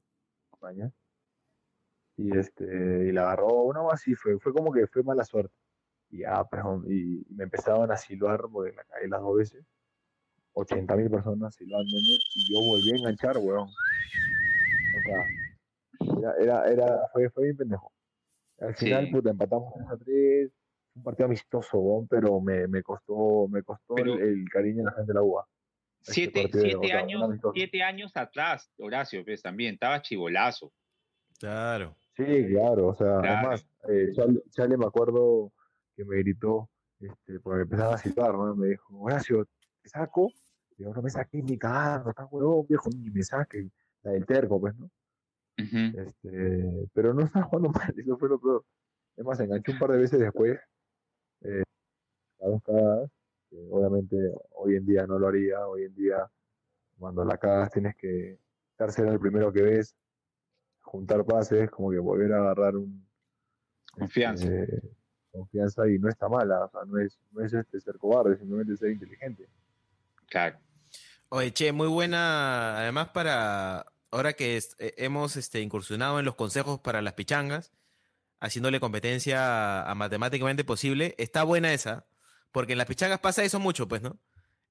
[0.60, 0.90] ¿maña?
[2.16, 2.64] Y este,
[3.08, 5.54] y la agarró uno más y fue, fue como que fue mala suerte.
[6.14, 9.64] Y ya, pues, y, me empezaban a silbar porque la caí las dos veces.
[10.52, 11.98] 80 mil personas silbándome
[12.36, 13.68] y yo volví a enganchar, weón.
[13.68, 17.92] O sea, era, era, era, fue, fue bien pendejo.
[18.60, 18.86] Al Sí.
[18.86, 20.52] final, puta, empatamos 3 a 3.
[20.96, 24.84] Un partido amistoso, weón, pero me, me costó, me costó Pero- el, el cariño de
[24.84, 25.44] la gente de la UA.
[26.02, 30.70] Este Siete, partido, siete años, siete años atrás, Horacio, pues también, estaba chivolazo.
[31.40, 31.96] Claro.
[32.16, 33.38] Sí, claro, o sea, Claro.
[33.38, 35.50] además, eh, Chale, Chale me acuerdo
[35.96, 36.68] que me gritó,
[37.00, 38.54] este, porque me empezaba a citar, ¿no?
[38.54, 39.46] Me dijo, Horacio,
[39.82, 40.30] ¿te saco?
[40.76, 43.70] Y yo, no me saqué ni cagando, estás huevón, viejo, ni me saque.
[44.02, 44.90] La del terco, pues, ¿no?
[45.56, 48.64] Este, pero no estaba jugando mal, eso fue lo peor.
[49.16, 50.58] Es más, enganché un par de veces después,
[51.42, 51.62] eh,
[52.40, 53.10] a dos cagadas,
[53.48, 54.16] que obviamente
[54.50, 56.28] hoy en día no lo haría, hoy en día
[56.98, 58.38] cuando la cagas tienes que
[58.76, 59.94] estar el primero que ves,
[60.80, 63.06] juntar pases, como que volver a agarrar un
[63.92, 64.44] Confianza.
[64.44, 64.82] este,
[65.38, 68.76] confianza y no está mala, o sea, no es, no es este ser cobarde, simplemente
[68.76, 69.48] ser inteligente.
[70.28, 70.58] Claro.
[71.28, 76.36] Oye, che, muy buena, además para ahora que es- eh, hemos este, incursionado en los
[76.36, 77.72] consejos para las pichangas,
[78.40, 82.06] haciéndole competencia a, a matemáticamente posible, está buena esa,
[82.52, 84.18] porque en las pichangas pasa eso mucho, pues, ¿no?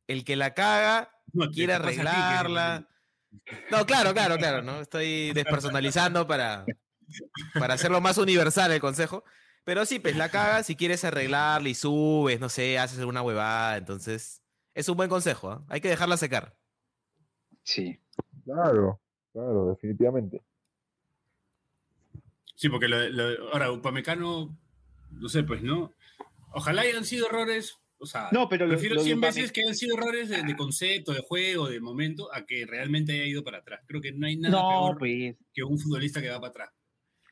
[0.07, 2.87] el que la caga No, quiere ti arreglarla.
[3.71, 4.81] No, claro, claro, claro, ¿no?
[4.81, 6.65] Estoy despersonalizando para,
[7.57, 9.23] para hacerlo más universal el consejo.
[9.65, 13.77] Pero sí, pues la cagas si quieres arreglarla y subes, no sé, haces alguna huevada.
[13.77, 14.41] Entonces,
[14.73, 15.65] es un buen consejo, ¿ah?
[15.69, 16.55] Hay que dejarla secar.
[17.63, 17.97] Sí.
[18.43, 18.99] Claro,
[19.31, 20.41] claro, definitivamente.
[22.55, 24.57] Sí, porque lo, lo- ahora, Upamecano,
[25.11, 25.93] no sé, pues, ¿no?
[26.51, 29.61] Ojalá hayan sido errores, o sea, No, pero prefiero lo de 100 Upame- veces que
[29.61, 33.43] hayan sido errores de, de concepto, de juego, de momento, a que realmente haya ido
[33.43, 33.81] para atrás.
[33.87, 35.35] Creo que no hay nada No, peor pues.
[35.53, 36.69] que un futbolista que va para atrás.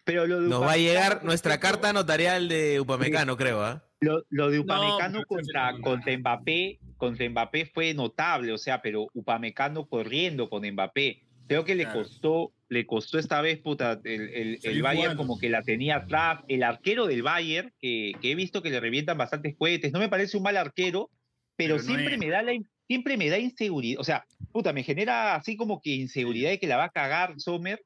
[0.04, 3.84] Pero lo de Nos va a llegar nuestra carta notarial de Upamecano, creo, ¿ah?
[3.99, 9.08] Lo, lo de No, Upamecano contra, contra Mbappé, contra Mbappé fue notable, o sea, pero
[9.14, 11.22] Upamecano corriendo con Mbappé.
[11.47, 11.99] Creo que le Claro.
[11.99, 15.18] costó, le costó esta vez, puta, el, el, el Bayern jugando.
[15.24, 16.39] como que la tenía atrás.
[16.47, 20.10] El arquero del Bayern, que, que he visto que le revientan bastantes cohetes, no me
[20.10, 21.10] parece un mal arquero,
[21.58, 22.20] pero, Pero no siempre es.
[22.20, 22.54] me da la
[22.88, 26.68] siempre me da inseguridad, o sea, puta, me genera así como que inseguridad de que
[26.68, 27.82] la va a cagar Sommer.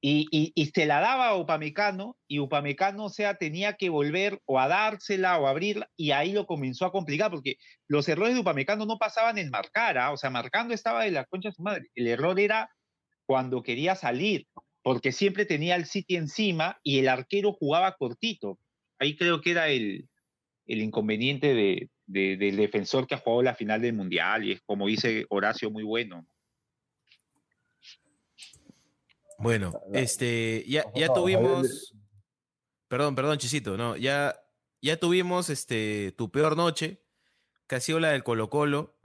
[0.00, 4.60] Y, y, se la daba a Upamecano, y Upamecano, o sea, tenía que volver o
[4.60, 7.56] a dársela o abrirla, y ahí lo comenzó a complicar, porque
[7.88, 10.12] los errores de Upamecano no pasaban en marcar, ¿ah?
[10.12, 11.86] o sea, marcando estaba de la concha de su madre.
[11.96, 12.70] El error era
[13.26, 14.46] cuando quería salir,
[14.82, 18.58] porque siempre tenía el City encima y el arquero jugaba cortito.
[19.00, 20.08] Ahí creo que era el,
[20.66, 24.60] el inconveniente de, de- del defensor que ha jugado la final del Mundial, y es
[24.64, 26.24] como dice Horacio, muy bueno.
[29.38, 31.94] Bueno, este, ya, ya tuvimos.
[32.88, 34.34] Perdón, perdón, Chisito, no, ya,
[34.82, 37.04] ya tuvimos este, tu peor noche,
[37.66, 38.98] que ha sido la del Colo Colo.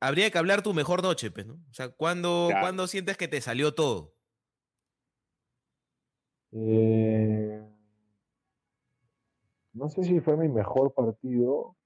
[0.00, 1.54] Habría que hablar tu mejor noche, pues, ¿no?
[1.70, 2.62] O sea, ¿cuándo, Claro.
[2.62, 4.14] ¿cuándo sientes que te salió todo?
[6.52, 7.62] Eh,
[9.72, 11.76] no sé si fue mi mejor partido,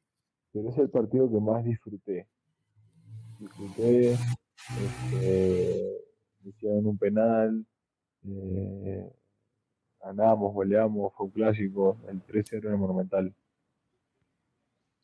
[0.52, 2.28] pero es el partido que más disfruté.
[3.38, 6.09] Disfruté, este,
[6.44, 7.64] hicieron un penal,
[8.26, 9.10] eh,
[10.02, 13.34] ganamos, goleamos, fue un clásico, el 3-0 en el Monumental.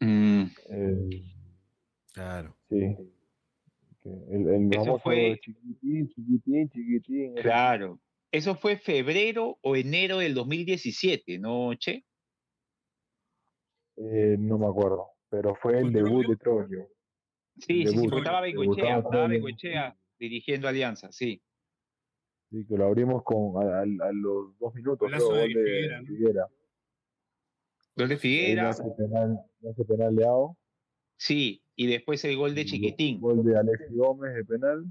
[0.01, 1.23] Mm, Eh,
[2.13, 2.57] Claro.
[2.69, 2.97] sí.
[4.31, 7.33] El, el Eso fue- chiquitín, chiquitín, chiquitín.
[7.39, 7.99] ese claro.
[8.33, 12.05] Eso fue febrero o enero del 2017, ¿no, Che?
[13.97, 16.89] Eh, no me acuerdo, pero fue el ¿Fue debut de Troglio.
[17.59, 19.39] Sí, sí, sí, porque estaba Debutaba Bengoechea, estaba Troglio.
[20.19, 21.43] Dirigiendo Alianza, sí.
[22.51, 25.65] Sí, que lo abrimos con a, a- a los dos minutos, creo, de gol de
[25.65, 26.07] Figuera, ¿no?
[26.07, 26.49] Figuera.
[27.97, 29.41] Gol de Figuera, hace penal,
[29.71, 30.57] hace penal Leao.
[31.17, 33.21] sí, y después el gol de Chiquitín.
[33.21, 34.85] Gol de Alexis Gómez de penal.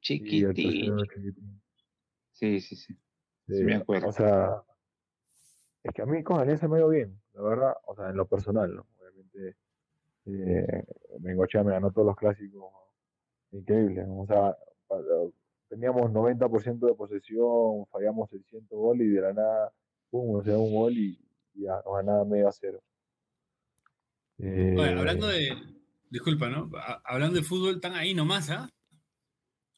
[0.00, 0.96] Chiquitín.
[0.96, 1.06] de.
[2.32, 2.94] Sí, sí, sí.
[3.46, 4.08] Sí, Sí, me acuerdo.
[4.08, 4.62] O sea,
[5.82, 8.16] es que a mí con Alianza me ha ido bien, la verdad, o sea, en
[8.16, 8.86] lo personal, ¿no?
[8.98, 9.56] Obviamente,
[10.26, 10.84] eh,
[11.20, 12.72] Bengochea me ganó todos los clásicos,
[13.52, 14.20] increíble, ¿no?
[14.20, 14.56] O sea,
[15.68, 19.72] teníamos 90% de posesión, fallamos el 100 gol y de la nada,
[20.10, 21.18] pum, nos llegó un gol y,
[21.54, 22.80] ya, nos ganaba medio a cero.
[24.38, 25.50] Eh, hablando de.
[26.08, 26.70] Disculpa, ¿no?
[26.76, 28.68] Ha- Hablando de fútbol, están ahí nomás, ¿ah?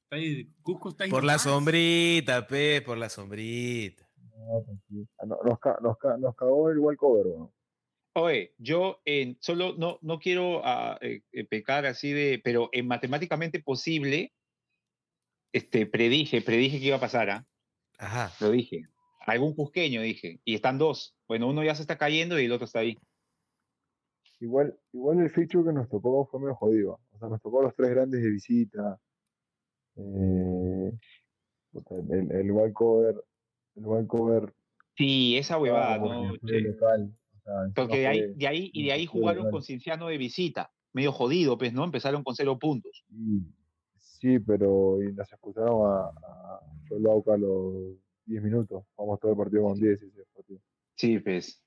[0.04, 4.08] Está ahí, Cusco está ahí Por la sombrita, pe, por la sombrita.
[4.36, 5.06] no, tranquilo.
[5.18, 7.52] Ah, no, nos, nos, nos cagó el walkover, ¿no?
[8.14, 12.86] Oye, yo en, solo no, no quiero ah, eh, eh, pecar así de, pero en
[12.86, 14.32] matemáticamente posible,
[15.52, 17.46] este, predije, predije que iba a pasar, ¿ah?
[17.98, 18.32] Ajá.
[18.40, 18.82] Lo dije.
[19.20, 20.40] Algún cusqueño dije.
[20.44, 21.16] Y están dos.
[21.28, 22.98] Bueno, uno ya se está cayendo y el otro está ahí.
[24.40, 27.00] Igual, igual el feature que nos tocó fue medio jodido.
[27.12, 28.98] O sea, nos tocó los tres grandes de visita.
[29.96, 30.92] Eh,
[32.10, 32.50] el, el
[33.74, 34.52] el walkover
[34.96, 36.28] Sí, esa huevada, ¿no?
[36.28, 36.60] fue Che?
[36.60, 37.16] local.
[37.44, 40.18] Sea, encima Porque de ahí, fue- de ahí, y de ahí jugaron con Cinciano de
[40.18, 40.70] visita.
[40.92, 41.84] Medio jodido, pues, ¿no?
[41.84, 43.04] Empezaron con cero puntos.
[43.08, 43.40] Sí,
[43.96, 46.60] sí, pero y nos expulsaron a, a
[47.32, 48.84] a los 10 minutos.
[48.96, 50.60] Vamos todo el partido con 10 ese partido.
[50.94, 51.62] Sí, pues.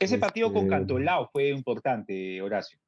[0.00, 2.78] Ese partido con Este- Cantolao fue importante, Horacio.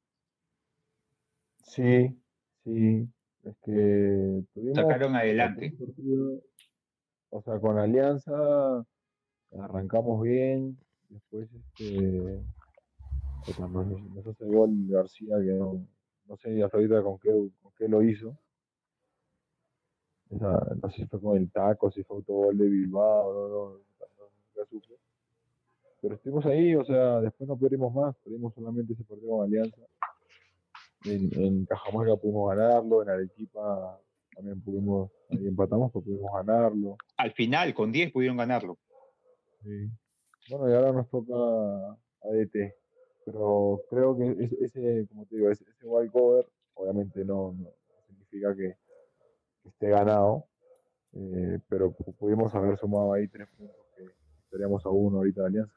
[1.63, 2.17] Sí,
[2.63, 3.07] sí.
[3.43, 5.71] Es que tuvimos Sacaron adelante.
[5.79, 6.41] partido,
[7.31, 8.85] o sea, con Alianza
[9.59, 10.77] arrancamos bien,
[11.11, 12.43] después este
[13.45, 15.85] puta, nos, hace gol García que no,
[16.27, 17.29] no sé hasta ahorita con qué,
[17.61, 18.37] con qué lo hizo.
[20.29, 23.69] Esa- no sé si fue con el taco, si fue autogol de Bilbao, no, no,
[23.69, 24.95] no, nunca supe.
[26.01, 29.81] Pero estuvimos ahí, o sea, después no perdimos más, perdimos solamente ese partido con Alianza.
[31.05, 33.99] En, en Cajamarca pudimos ganarlo, en Arequipa
[34.35, 36.95] también pudimos, ahí empatamos, pero pudimos ganarlo.
[37.17, 38.77] Al final, con 10 pudieron ganarlo.
[39.63, 39.89] Sí.
[40.51, 41.33] Bueno, y ahora nos toca
[42.23, 42.75] ADT.
[43.25, 47.69] pero creo que ese, como te digo, ese, ese wild cover obviamente no, no
[48.07, 48.75] significa que,
[49.63, 50.45] que esté ganado,
[51.13, 54.03] eh, pero pu- pudimos haber sumado ahí tres puntos que
[54.45, 55.73] estaríamos a uno ahorita de Alianza.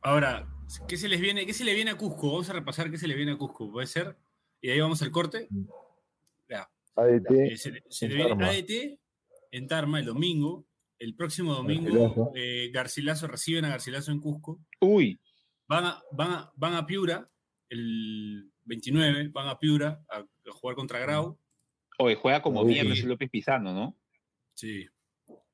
[0.00, 0.48] Ahora,
[0.88, 2.28] ¿qué se les viene, qué se le viene a Cusco?
[2.32, 4.16] Vamos a repasar qué se le viene a Cusco, ¿puede ser?
[4.60, 5.48] Y ahí vamos al corte.
[6.48, 6.68] Ya.
[6.96, 8.48] ADT, Eh, se, se le viene Tarma.
[8.48, 8.98] ADT
[9.52, 10.64] en Tarma el domingo.
[10.98, 12.32] El próximo domingo, Garcilaso.
[12.34, 14.60] eh, Garcilaso reciben a Garcilaso en Cusco.
[14.80, 15.18] Uy,
[15.68, 17.28] Van a, van a, van a Piura
[17.68, 21.38] el 29, van a Piura a, a jugar contra Grau.
[21.98, 22.72] oye, juega como Uy.
[22.72, 23.96] mierda ese López Pizano, ¿no?
[24.54, 24.86] Sí.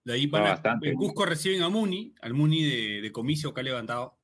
[0.04, 0.88] De ahí van Va a- bastante.
[0.90, 4.16] en Cusco reciben a Muni, al Muni de, de comicio que ha levantado.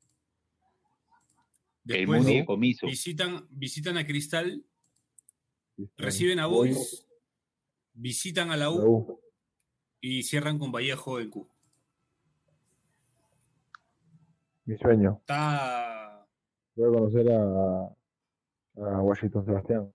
[1.86, 2.86] El Muni de comiso.
[2.86, 4.64] visitan, visitan a Cristal,
[5.96, 7.04] reciben a Boys,
[7.94, 9.18] visitan a la U.
[10.00, 11.54] y cierran con Vallejo en Cusco.
[14.64, 15.16] Mi sueño.
[15.20, 16.26] Está.
[16.76, 17.84] Voy a conocer a,
[18.96, 19.80] a Washington Sebastián.
[19.82, 19.92] Ahí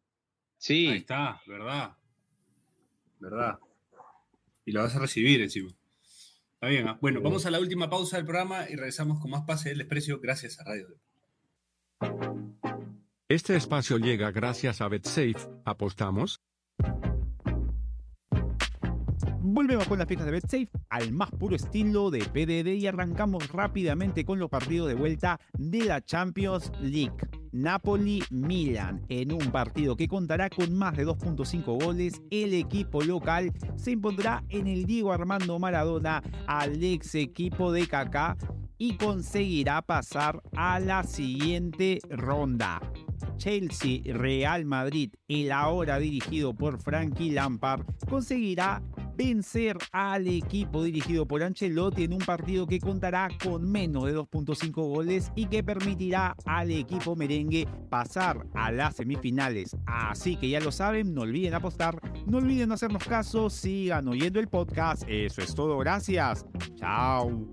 [0.57, 1.95] Sí, está, ¿verdad?
[3.19, 3.59] ¿Verdad?
[4.65, 5.69] Y lo vas a recibir encima.
[6.53, 6.87] Está bien.
[6.87, 6.97] ¿ah?
[7.01, 7.23] Bueno, Sí.
[7.23, 10.59] vamos a la última pausa del programa y regresamos con más pase del desprecio gracias
[10.59, 10.87] a Radio.
[13.27, 15.35] Este espacio llega gracias a BetSafe.
[15.65, 16.41] ¿Apostamos?
[19.55, 24.25] Volvemos con las fijas de BetSafe al más puro estilo de PDD y arrancamos rápidamente
[24.25, 27.15] con los partidos de vuelta de la Champions League.
[27.53, 32.21] Napoli-Milan en un partido que contará con más de 2.5 goles.
[32.31, 38.35] El equipo local se impondrá en el Diego Armando Maradona al ex equipo de Kaká
[38.77, 42.81] y conseguirá pasar a la siguiente ronda.
[43.37, 48.81] Chelsea Real Madrid, el ahora dirigido por Frankie Lampard, conseguirá
[49.15, 54.73] vencer al equipo dirigido por Ancelotti en un partido que contará con menos de 2.5
[54.73, 59.75] goles y que permitirá al equipo merengue pasar a las semifinales.
[59.85, 64.47] Así que ya lo saben, no olviden apostar, no olviden hacernos caso, sigan oyendo el
[64.47, 65.03] podcast.
[65.07, 66.45] Eso es todo, gracias.
[66.75, 67.47] Chao.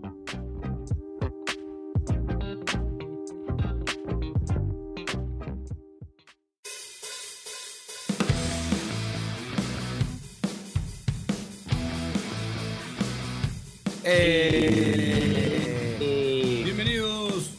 [14.05, 17.53] Eh, Eh, Bienvenidos.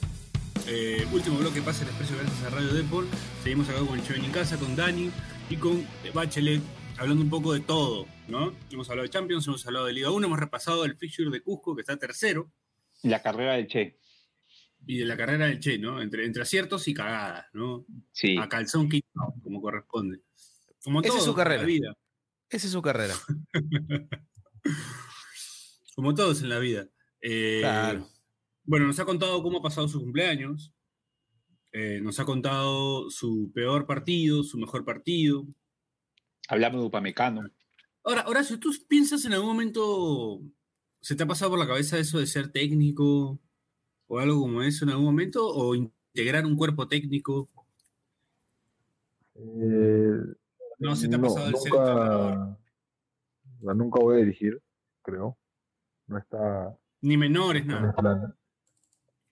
[0.67, 3.07] Eh, último bloque pase el expreso gracias a Radio Deport.
[3.43, 5.09] Seguimos acá con el Cheven en casa, con Dani
[5.49, 6.61] y con Bachelet,
[6.97, 8.53] hablando un poco de todo, ¿no?
[8.71, 11.75] Hemos hablado de Champions, hemos hablado de Liga 1, hemos repasado el fixture de Cusco,
[11.75, 12.51] que está tercero,
[13.03, 13.97] la carrera del Che.
[14.85, 16.01] y de la carrera del Che, ¿no?
[16.01, 17.85] Entre, entre aciertos y cagadas, ¿no?
[18.11, 18.37] Sí.
[18.37, 20.19] A calzón quitado, como corresponde.
[20.83, 21.61] Como Esa todo es su carrera.
[21.61, 21.93] la vida.
[22.49, 23.13] esa es su carrera.
[25.95, 26.87] Como todos en la vida.
[27.21, 28.07] Eh, Claro.
[28.65, 30.73] Bueno, nos ha contado cómo ha pasado su cumpleaños.
[31.75, 35.43] eh, nos ha contado su peor partido, su mejor partido.
[36.47, 37.41] Hablamos de Upamecano.
[38.03, 40.39] Ahora, Horacio, ¿tú piensas en algún momento,
[41.01, 43.39] se te ha pasado por la cabeza eso de ser técnico
[44.07, 45.47] o algo como eso en algún momento?
[45.47, 47.49] ¿O integrar un cuerpo técnico?
[49.35, 50.19] Eh,
[50.79, 52.57] No, se te ha pasado el ser nunca, entrenador.
[53.61, 54.61] la nunca voy a dirigir,
[55.01, 55.37] creo.
[56.07, 57.93] No está Ni menores, nada.
[57.93, 58.29] planes.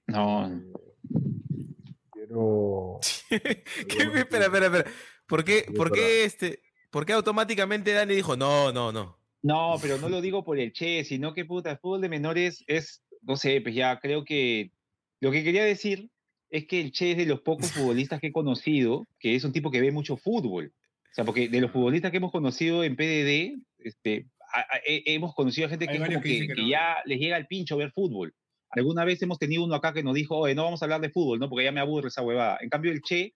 [0.07, 0.73] No, Eh,
[2.11, 2.99] quiero.
[3.29, 4.03] ¿Qué?
[4.19, 4.85] espera, espera, espera.
[5.27, 6.59] ¿Por qué, Sí, por qué este,
[6.89, 9.17] por qué automáticamente Dani dijo no, no, no?
[9.43, 12.63] No, pero no lo digo por el Che, sino que puta, el fútbol de menores
[12.67, 14.71] es, no sé, pues ya creo que
[15.19, 16.11] lo que quería decir
[16.51, 19.51] es que el Che es de los pocos futbolistas que he conocido, que es un
[19.53, 20.73] tipo que ve mucho fútbol.
[21.11, 25.03] O sea, porque de los futbolistas que hemos conocido en PDD, este, a- a- he-
[25.13, 26.67] hemos conocido a gente que, que que, que no.
[26.67, 28.33] ya les llega el pincho ver fútbol.
[28.69, 31.09] Alguna vez hemos tenido uno acá que nos dijo, oye, no vamos a hablar de
[31.09, 31.49] fútbol, ¿no?
[31.49, 32.57] Porque ya me aburre esa huevada.
[32.61, 33.33] En cambio, el Che,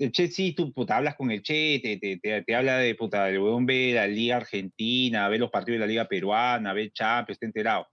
[0.00, 2.94] el Che sí, tú puta, hablas con el Che, te, te, te, te habla de
[2.96, 6.90] puta, del huevón ve la Liga Argentina, ve los partidos de la Liga Peruana, ve
[6.92, 7.86] Champions, está enterado.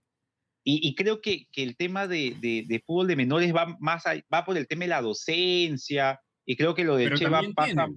[0.64, 4.08] Y, y creo que, que el tema de, de, de fútbol de menores va más
[4.08, 7.30] a- va por el tema de la docencia, y creo que lo del Pero Che
[7.30, 7.88] va, pasa,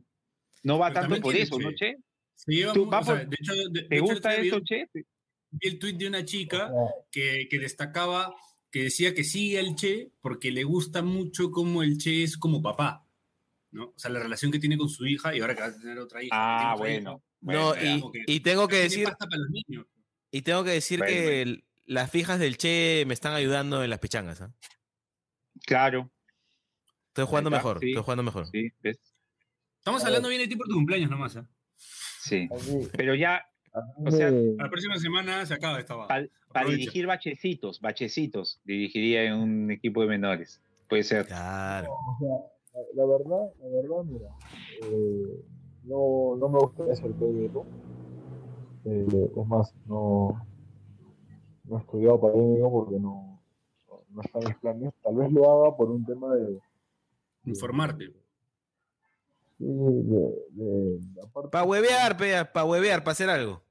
[0.63, 1.97] no va Pero tanto por eso, ¿no, Che.
[2.39, 4.30] Se lleva Tú, mu- va o sea, por- de hecho, de- ¿Te hecho, el gusta
[4.30, 4.89] día eso, vi- Che?
[5.51, 6.70] vi el tuit de una chica
[7.11, 8.34] que, que destacaba,
[8.70, 12.62] que decía que sigue al Che porque le gusta mucho como el Che es como
[12.62, 13.05] papá,
[13.72, 13.86] ¿no?
[13.89, 15.99] O sea, la relación que tiene con su hija y ahora que va a tener
[15.99, 16.30] otra hija.
[16.32, 17.22] Ah, bueno.
[17.41, 19.86] No, Bueno, y, y tengo que decir, pasta para los niños.
[20.30, 23.91] y tengo que decir Bueno, que el- las fijas del Che me están ayudando en
[23.91, 24.41] las pichangas.
[24.43, 24.55] ¿ah?
[25.66, 26.11] Claro,
[27.09, 27.89] Estoy jugando mejor, sí.
[27.89, 28.47] estoy jugando mejor.
[29.78, 31.36] Estamos hablando bien de ti por tu cumpleaños nomás.
[31.36, 31.49] ¿ah?
[32.21, 32.49] Sí.
[32.97, 33.43] Pero ya
[34.05, 35.95] O sea, La próxima semana se acaba esta.
[36.07, 40.61] Pa- para dirigir bachecitos, bachecitos, dirigiría en un equipo de menores.
[40.89, 41.27] puede ser.
[41.27, 41.93] Claro.
[41.93, 44.29] O sea, la, la verdad, la verdad, mira,
[44.83, 45.45] eh,
[45.85, 47.66] no, no me gustaría ser técnico.
[48.85, 50.41] Eh, es más, no,
[51.64, 53.41] no he estudiado para técnico porque no,
[53.89, 54.95] no, no está en mis planes.
[55.03, 56.59] Tal vez lo haga por un tema de,
[57.45, 58.12] Informarte.
[59.59, 62.17] De, de, aparte, Para huevear,
[62.53, 63.63] para huevear, para hacer algo.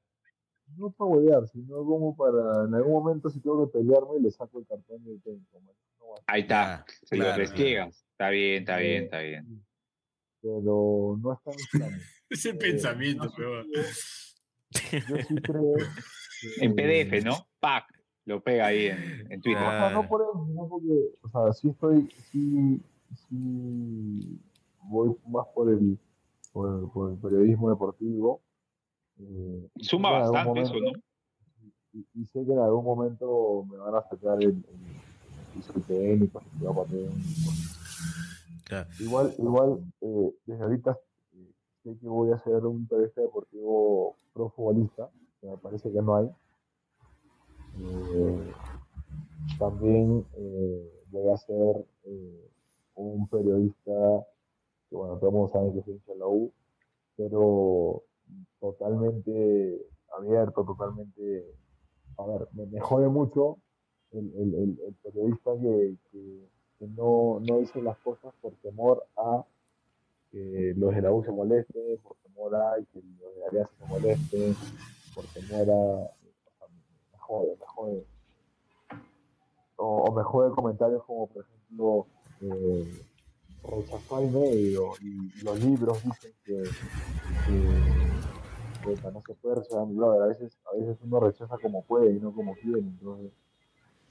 [0.76, 4.60] no para huevear, sino como para en algún momento si tengo que pelearme le saco
[4.60, 5.60] el cartón de técnico.
[5.62, 5.76] man.
[6.00, 8.06] No Ahí está, Ya, se lo restriegas.
[8.12, 9.64] Está bien, está bien, está bien.
[10.42, 12.04] pero no está en planes.
[12.30, 13.64] Ese Eh, pensamiento, yo sí pero.
[13.64, 13.84] creo-
[15.08, 15.74] Yo sí creo.
[15.78, 17.48] que- En PDF, ¿no?
[17.60, 17.86] ¡Pac!
[18.26, 19.64] Lo pega ahí en, en Twitter.
[19.64, 22.82] O sea, no por eso, sino porque, o sea, sí estoy, sí,
[23.30, 24.40] sí
[24.88, 26.00] voy más por el,
[26.52, 28.42] por el, por el periodismo deportivo.
[29.20, 30.92] eh, Suma bastante eso, ¿no?
[31.94, 34.64] Y, y sé que en algún momento me van a sacar el,
[35.76, 36.42] el, técnico.
[38.66, 38.90] Claro.
[39.00, 40.98] Igual, igual, eh, desde ahorita
[41.34, 41.52] eh,
[41.84, 45.10] sé que voy a hacer un periodista deportivo pro futbolista,
[45.42, 46.30] que me parece que no hay.
[47.80, 48.52] Eh,
[49.58, 52.50] también eh, voy a ser eh,
[52.96, 53.92] un periodista,
[54.90, 56.52] que bueno, todo el mundo sabe que soy hincha de la U,
[57.16, 58.04] pero
[58.60, 59.86] totalmente
[60.18, 61.46] abierto, totalmente,
[62.18, 63.58] a ver, me, me jode mucho
[64.12, 66.48] el, el- el- periodista que, que-
[66.96, 69.44] no, no dice las cosas por temor a
[70.32, 73.72] que los de la U se molesten, por temor a que los de la Alianza
[73.80, 74.56] se molesten,
[75.16, 76.12] por temor a...
[77.58, 78.06] me jode.
[79.78, 80.24] O, o me
[80.56, 82.08] comentarios como, por ejemplo,
[82.42, 83.02] eh,
[83.64, 86.64] rechazó al medio y los libros dicen que,
[87.46, 90.22] que, no se puede rechazar a mi brother.
[90.24, 92.80] A veces, a veces uno rechaza como puede y no como quiere.
[92.80, 93.32] Entonces,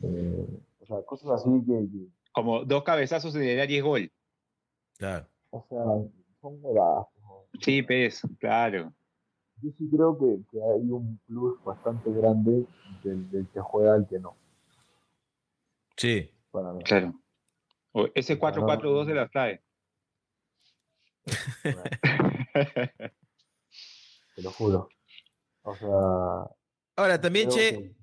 [0.03, 0.47] eh,
[0.81, 4.13] o sea, cosas así que, que, Como dos cabezazos en el área es gol.
[4.99, 5.27] Claro.
[5.51, 5.85] o sea,
[6.41, 7.07] son huevadas.
[7.23, 7.45] ¿no?
[7.61, 8.93] Sí, pez, claro.
[9.63, 12.67] Yo sí creo que, que hay un plus bastante grande
[13.03, 14.37] del, del que juega al que no,
[15.97, 16.31] Sí.
[16.51, 16.85] para mí.
[16.85, 17.15] Claro.
[17.99, 19.63] O ese 4-4-2 de la trae.
[24.35, 24.89] Te lo juro.
[25.63, 26.55] O sea.
[26.97, 27.95] Ahora, también, Che,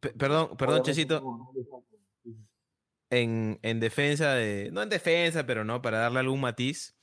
[0.00, 1.22] que- perdón, perdón, Checito,
[3.10, 6.96] en, en defensa de, no en defensa, pero no, para darle algún matiz.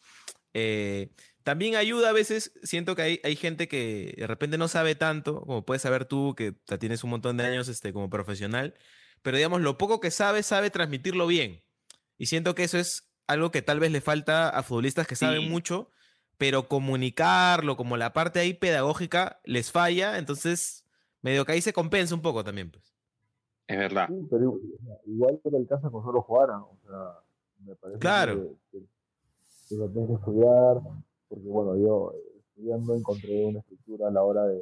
[0.53, 1.11] eh,
[1.43, 5.41] también ayuda a veces, siento que hay, hay gente que de repente no sabe tanto,
[5.41, 8.75] como puedes saber tú, que ya tienes un montón de años este, como profesional,
[9.23, 11.63] pero digamos, lo poco que sabe, sabe transmitirlo bien.
[12.19, 15.49] Y siento que eso es algo que tal vez le falta a futbolistas que saben
[15.49, 15.89] mucho,
[16.37, 20.85] pero comunicarlo, como la parte ahí pedagógica, les falla, entonces
[21.21, 22.93] medio que ahí se compensa un poco también, pues.
[23.67, 24.07] Es verdad.
[24.09, 24.59] Sí, pero
[25.05, 26.49] igual te alcanza con solo jugar.
[26.49, 26.69] ¿no?
[26.71, 27.19] O sea,
[27.65, 28.57] me parece Claro.
[28.71, 28.85] que, que,
[29.69, 30.77] que lo tienes que estudiar.
[31.27, 32.13] Porque, bueno, yo
[32.49, 34.59] estudiando encontré una estructura a la hora de,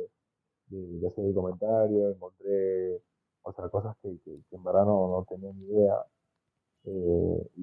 [0.67, 3.01] de, de hacer el comentario, encontré,
[3.43, 5.95] o sea, cosas que, que, que en verdad no, no tenía ni idea.
[6.87, 7.61] Eh, y,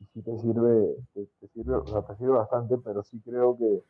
[0.00, 3.82] y sí te sirve, te, sirve, o sea, te sirve bastante, pero sí creo que,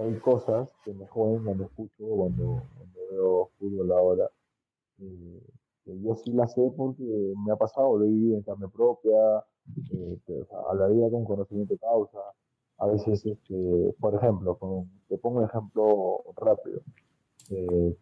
[0.00, 4.30] hay cosas que me joden cuando escucho, cuando, cuando veo fútbol ahora.
[5.00, 5.40] Eh,
[5.84, 7.02] que yo sí la sé porque
[7.44, 9.44] me ha pasado, lo he vivido en carne propia,
[9.92, 10.18] eh,
[11.10, 12.18] con conocimiento de causa.
[12.78, 16.80] A veces, este, por ejemplo, con- te pongo un ejemplo rápido.
[17.50, 17.96] Eh,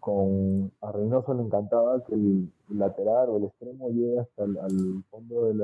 [0.00, 5.04] con a Reynoso le encantaba que el lateral o el extremo llegue hasta el al
[5.10, 5.54] fondo de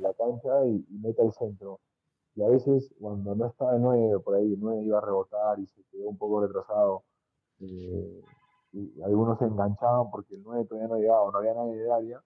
[0.00, 1.80] la, cancha y, meta el centro.
[2.36, 5.58] Y a veces, cuando no estaba el 9 por ahí, el 9 iba a rebotar
[5.58, 7.02] y se quedó un poco retrasado.
[7.60, 8.22] eh,
[8.72, 12.22] y algunos se enganchaban porque el 9 todavía no llegaba, no había nadie de área.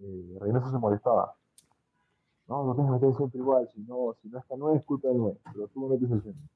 [0.00, 1.34] Eh, Reynoso se molestaba.
[2.46, 4.84] No, no tienes que meter centro igual, si no, si no está el 9 es
[4.84, 6.46] culpa del 9, pero tú no metes el centro.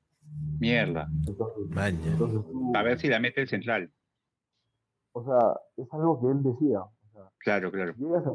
[0.59, 1.09] Mierda.
[1.27, 2.13] Entonces, Maña.
[2.13, 3.91] entonces tú, A ver si la mete el central.
[5.13, 6.81] o sea, es algo que él decía.
[6.83, 7.95] O sea, Claro, claro.
[7.97, 8.33] llegas a,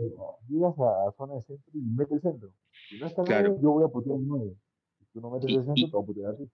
[0.49, 2.49] llegas a zona de centro y mete el centro.
[2.89, 3.47] Si no está el Claro.
[3.49, 4.55] 9, yo voy a putear el 9.
[4.99, 6.49] Si tú no metes Y- el centro, y- te voy a putear a ti.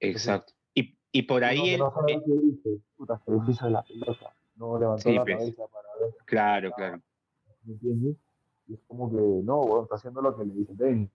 [0.00, 0.52] Exacto.
[0.74, 1.80] Y, y por ahí él.
[1.80, 4.34] no sabe eh, qué dice, puta, se le hizo la pelota.
[4.56, 5.36] No levantó Sí, la pues.
[5.36, 6.14] cabeza para ver.
[6.24, 7.02] claro, claro.
[7.64, 8.16] ¿Me entiendes?
[8.68, 11.12] Y es como que, no, bueno, está haciendo lo que le dice el técnico.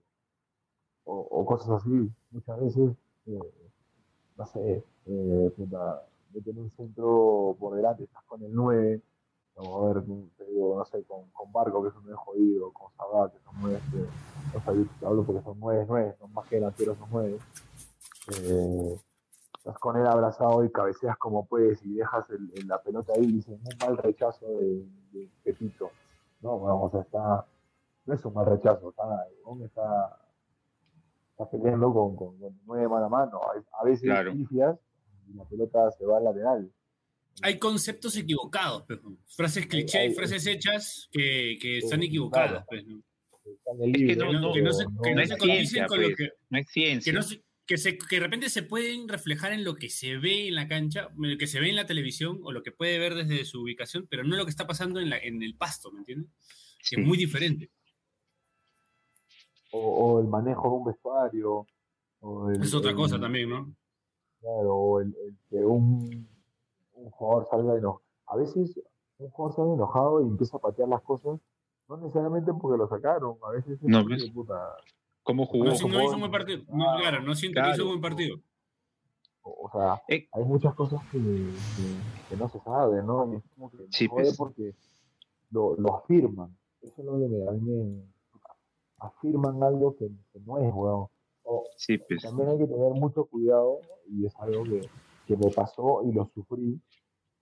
[1.06, 2.10] O, o cosas así.
[2.32, 2.92] Muchas veces,
[3.26, 6.04] no sé, eh, puta,
[6.34, 9.02] meten un centro por delante, estás con el 9,
[9.56, 10.04] vamos a ver,
[10.38, 13.40] te digo, no sé, con, con Barco, que es un 9 jodido, con Sabá, que
[13.40, 16.56] son 9, que, o sea, yo te hablo porque son 9, 9, son más que
[16.56, 17.40] delanteros, son 9.
[18.32, 19.00] Eh,
[19.58, 23.24] estás con él abrazado y cabeceas como puedes y dejas el- el- la pelota ahí
[23.24, 25.92] y dices, un mal rechazo de, de Pepito.
[26.42, 27.46] No, bueno, o sea, está.
[28.06, 29.28] no es un mal rechazo, está,
[29.66, 30.18] está,
[31.44, 33.39] está peleando con, con, con nueve mano a mano.
[33.80, 34.34] A, veces Claro.
[34.34, 34.78] pifias
[35.28, 36.72] y la pelota se va a la lateral.
[37.44, 39.18] Hay conceptos equivocados, pues, ¿no?
[39.28, 42.66] frases cliché hay- frases hechas que, que están equivocadas.
[42.68, 42.86] claro.
[43.66, 45.68] pues, Es que no, no- que no se, pero que no no se es condicen
[45.68, 46.18] ciencia, con lo pues.
[46.18, 47.14] que, No es ciencia.
[47.14, 50.48] que, se- que, se- que de repente se pueden reflejar en lo que se ve
[50.50, 53.16] en la cancha, lo que se ve en la televisión o lo que puede ver
[53.16, 56.00] desde su ubicación, pero no lo que está pasando en, la, en el pasto, ¿me
[56.00, 56.30] entiendes?
[56.80, 57.02] Que Sí.
[57.02, 57.70] Es muy diferente.
[59.74, 61.66] O, o el manejo de un vestuario.
[62.22, 63.74] O el, Es otra el- cosa también, ¿no?
[64.40, 66.28] Claro, o el, el que un,
[66.94, 68.02] un jugador salga enojado.
[68.28, 68.80] A veces
[69.18, 71.40] un jugador sale enojado y empieza a patear las cosas,
[71.88, 74.30] no necesariamente porque lo sacaron, a veces es No, pues.
[74.32, 74.76] puta,
[75.24, 75.66] ¿Cómo jugó?
[75.66, 76.64] No, si no hizo un buen partido.
[76.70, 77.84] No, claro, no siento que hizo Claro.
[77.86, 78.38] un buen partido.
[79.44, 80.28] o, o sea, Eh.
[80.32, 83.32] hay muchas cosas que, que- que no se sabe, ¿no?
[83.32, 84.36] Y es como que Sí, pues.
[84.38, 84.74] porque
[85.52, 86.56] lo, lo afirman.
[86.82, 88.04] Eso es lo que me, a mí me
[89.02, 91.08] afirman algo que, que no es, weón.
[91.43, 92.22] O, Sí, pues.
[92.22, 94.82] también hay que tener mucho cuidado y es algo que,
[95.28, 96.80] que me pasó y lo sufrí.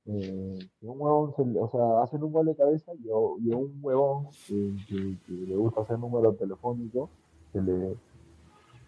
[0.06, 3.54] eh, que un huevón, se o sea, hacen un gol de cabeza y, a- y
[3.54, 7.10] un huevón que, que- que le gusta hacer número telefónico,
[7.52, 7.96] se le,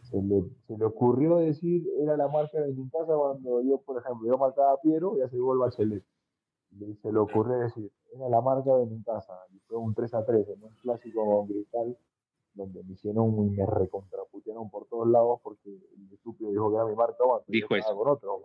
[0.09, 3.99] se le, se le ocurrió decir, era la marca de mi casa cuando yo, por
[4.01, 6.03] ejemplo, yo marcaba a Piero y hace gol Bachelet.
[6.80, 9.34] Y se le ocurrió decir, era la marca de mi casa.
[9.53, 11.97] Y fue un 3 a 3 en un clásico con Cristal
[12.54, 16.86] donde me hicieron y me recontraputearon por todos lados porque el estúpido dijo que era
[16.86, 17.95] mi marca yo Dijo eso.
[17.95, 18.41] con otro.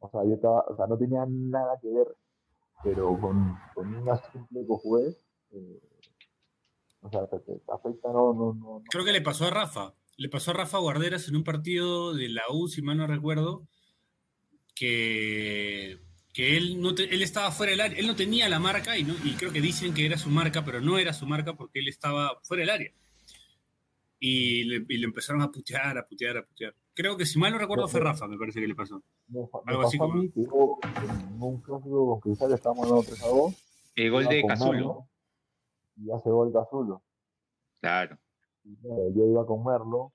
[0.00, 2.06] O sea, yo estaba, o sea, no tenía nada que ver,
[2.84, 5.16] pero con, con una simple que jugué,
[5.50, 5.80] eh,
[7.00, 8.82] o sea, te, te afecta, no, no, no, no.
[8.90, 9.94] Creo que le pasó a Rafa.
[10.16, 13.66] Le pasó a Rafa Guarderas en un partido de la U, si mal no recuerdo,
[14.74, 15.98] que,
[16.32, 17.98] que él, no te- él estaba fuera del área.
[17.98, 20.64] Él no tenía la marca y, no, y creo que dicen que era su marca,
[20.64, 22.92] pero no era su marca porque él estaba fuera del área.
[24.20, 26.74] Y le, y le empezaron a putear, a putear, a putear.
[26.94, 29.00] Creo que si mal no recuerdo fue Rafa, me parece que le pasó.
[29.66, 30.78] Algo así a como- mí que yo
[31.32, 33.64] en un clásico con Cristal estábamos ganando 3 a 2.
[33.94, 35.08] El gol iba de Cazulo.
[35.96, 37.02] Y hace gol Cazulo.
[37.80, 38.18] Claro.
[38.64, 40.12] Y, yo iba con Merlo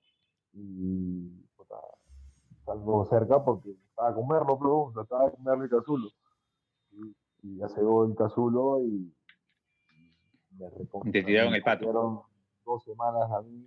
[0.52, 1.76] y puta,
[2.66, 4.58] salgo cerca porque estaba con Merlo,
[4.92, 6.08] pero estaba con Merlo y Cazulo.
[6.92, 9.14] Y, y hace gol Cazulo y,
[9.88, 12.26] y me recontra- Te tiraron el pato.
[12.66, 13.66] dos semanas a mí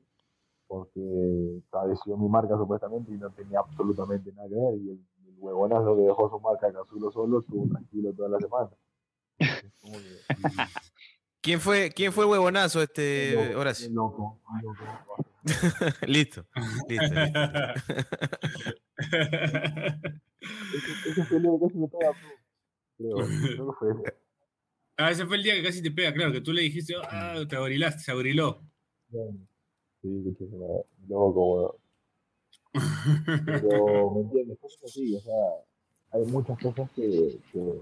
[0.68, 4.76] porque padeció mi marca supuestamente y no tenía absolutamente nada que ver.
[4.76, 8.70] Y el, el huevonazo que dejó su marca Cazulo solo estuvo tranquilo toda la semana.
[9.38, 9.72] Que-
[11.41, 13.89] ¿Quién fue, quién fue el huevonazo este loco, Horacio?
[13.91, 14.84] loco, loco.
[16.07, 16.45] listo,
[16.89, 17.39] listo, listo.
[21.05, 22.11] Ese, fue el día que casi me pega,
[22.97, 23.15] creo.
[23.18, 24.18] Creo que fue ese.
[24.97, 27.38] ah, ese fue el día que casi te pega, claro, que tú le dijiste, ah,
[27.47, 28.61] te aborilaste, se abriló.
[30.08, 30.47] Sí, que
[31.10, 31.72] loco, weón.
[33.45, 34.60] Pero, ¿me entiendes?
[34.60, 35.36] Cosas así, o sea,
[36.12, 37.82] hay muchas cosas que, que,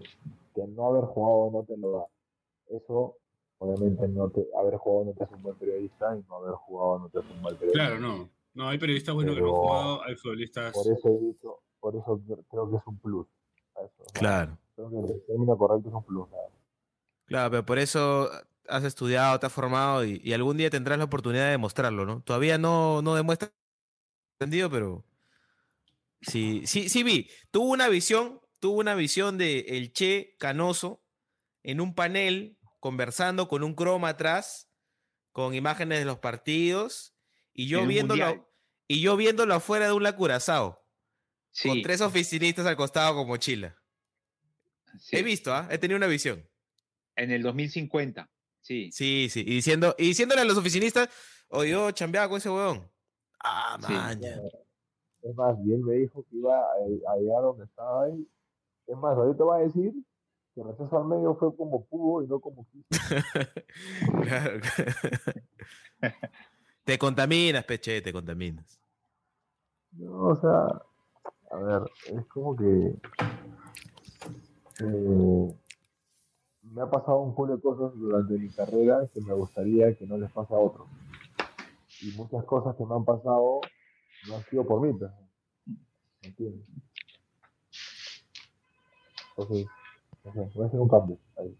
[0.54, 2.06] que no haber jugado no te lo da.
[2.70, 3.18] Eso,
[3.60, 7.00] obviamente, no te, haber jugado no te hace un buen periodista y no haber jugado
[7.00, 7.86] no te hace un mal periodista.
[7.88, 8.30] Claro, no.
[8.54, 10.74] No, hay periodistas buenos que no han jugado, hay futbolistas.
[10.74, 13.28] Por eso he dicho, por eso creo que es un plus.
[13.76, 16.30] eso, o sea, Claro, Creo que el término correcto es un plus.
[16.32, 16.50] nada.
[17.26, 18.30] claro, pero por eso
[18.70, 22.22] has estudiado, te has formado y, y algún día tendrás la oportunidad de demostrarlo, ¿no?
[22.24, 23.52] Todavía no, no demuestra
[24.40, 25.06] entendido, pero
[26.22, 27.30] sí, sí, sí vi.
[27.52, 31.04] Tuvo una visión, tuvo una visión de el Che Canoso
[31.64, 34.70] en un panel conversando con un croma atrás,
[35.32, 37.16] con imágenes de los partidos,
[37.54, 38.48] y yo viéndolo, mundial.
[38.88, 40.82] y yo viéndolo afuera de un lacurazao,
[41.52, 43.82] Sí, con tres oficinistas al costado con mochila.
[45.00, 45.18] sí.
[45.18, 45.68] He visto, ¿ah?
[45.72, 46.48] He tenido una visión.
[47.16, 48.30] En el 2050.
[48.66, 48.90] Sí.
[48.92, 49.42] Sí, sí.
[49.42, 51.08] Y, diciendo, y diciéndole a los oficinistas,
[51.50, 52.82] oye, yo chambeaba con ese huevón.
[53.44, 53.94] Ah, Sí.
[53.94, 54.42] maña.
[55.22, 58.28] Es más, y él me dijo que iba a, a llegar donde estaba ahí.
[58.88, 59.94] Es más, ahorita va a decir
[60.56, 62.88] que el receso al medio fue como pudo y no como quiso.
[64.24, 64.60] Claro.
[66.84, 68.80] te contaminas, peche, te contaminas.
[69.92, 70.82] No, o sea,
[71.52, 71.82] a ver,
[72.18, 72.96] es como que
[74.80, 75.56] eh,
[76.72, 80.18] me ha pasado un poco de cosas durante mi carrera que me gustaría que no
[80.18, 80.88] les pase a otros.
[82.02, 83.62] Y muchas cosas que me han pasado
[84.28, 84.94] no han sido por mí.
[84.94, 86.68] ¿Me entiendes?
[89.38, 89.68] Entonces,
[90.24, 91.58] no voy a hacer un cambio ahí.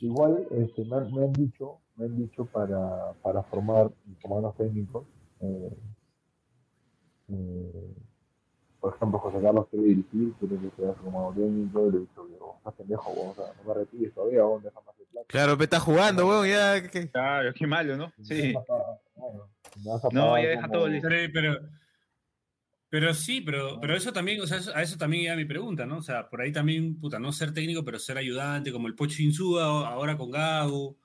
[0.00, 3.90] Igual, este, me, han, me han dicho, me han dicho para, para formar
[4.22, 5.06] comandos técnicos,
[5.40, 5.76] eh,
[7.28, 7.94] eh,
[8.80, 12.24] por ejemplo, José Carlos quiere dirigir, quiere que sea como técnico, y le he dicho,
[12.24, 15.26] "Viejo, estás pendejo, weón, o sea, no me retires todavía, weón, déjame hacer plata.
[15.28, 16.88] Claro, me está jugando, weón, ya.
[16.88, 18.12] que- Claro, qué malo, ¿no?
[18.22, 18.54] Sí.
[20.12, 21.08] No, ya deja como- todo listo.
[21.08, 21.60] Pero, pero,
[22.88, 25.86] pero sí, pero, pero eso también, o sea, eso- a eso también iba mi pregunta,
[25.86, 25.98] ¿no?
[25.98, 29.22] O sea, por ahí también, puta, no ser técnico, pero ser ayudante, como el Pocho
[29.22, 30.96] Insúa ahora con Gago,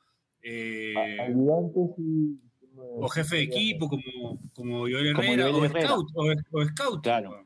[0.42, 2.40] eh, ayudante sí-
[2.78, 5.88] o jefe de equipo como, como Joel Como Herrera, Joel o Herrera.
[5.88, 7.04] scout, o, o scout.
[7.04, 7.46] Claro.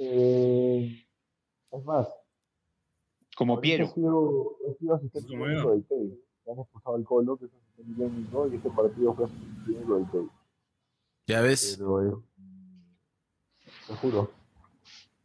[0.00, 1.04] Eh,
[1.72, 2.08] es más,
[3.36, 3.86] Como Piero.
[3.86, 6.20] He sido, he sido asistente Como técnico del TEI.
[6.46, 9.94] Me han expulsado al Colo, que es asistente técnico, y este partido fue asistente técnico
[9.96, 10.26] del TEI.
[11.26, 11.74] Ya ves.
[11.78, 12.14] Pero es.
[13.88, 14.30] Te juro.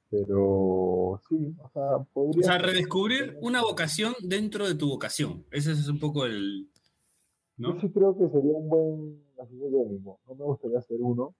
[0.09, 2.43] Pero sí, o sea, O podría.
[2.43, 5.45] sea, ser- redescubrir una vocación dentro de tu vocación.
[5.51, 6.69] Ese es un poco el.
[7.57, 7.79] Yo ¿No?
[7.79, 10.19] sí creo que sería un buen asistente técnico.
[10.27, 11.35] No me gustaría ser uno,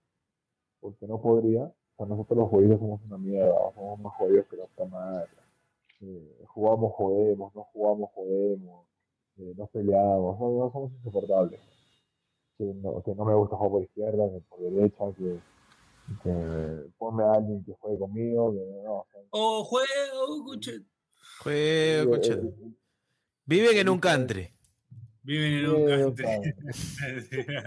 [0.80, 1.72] porque no podría.
[2.06, 5.28] Sea, nosotros los jugadores somos una mierda, somos más jodidos que la puta madre.
[6.02, 8.86] Eh, jugamos, jodemos, no jugamos, jodemos,
[9.38, 11.60] eh, nos peleamos, no, no somos insoportables.
[12.58, 15.40] Que no, que no me gusta jugar por izquierda, que por derecha, que,
[16.24, 20.82] que ponme a alguien que juegue conmigo, que no, o sea, O juego, cuche.
[21.42, 22.34] Juega, eh, concha.
[22.34, 22.54] eh,
[23.46, 24.50] Viven en un country.
[25.24, 26.26] Viven en un country.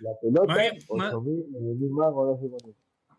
[0.00, 2.74] La pelota, Más bien, más- 8.000, 9.000 mangos, no sé eso.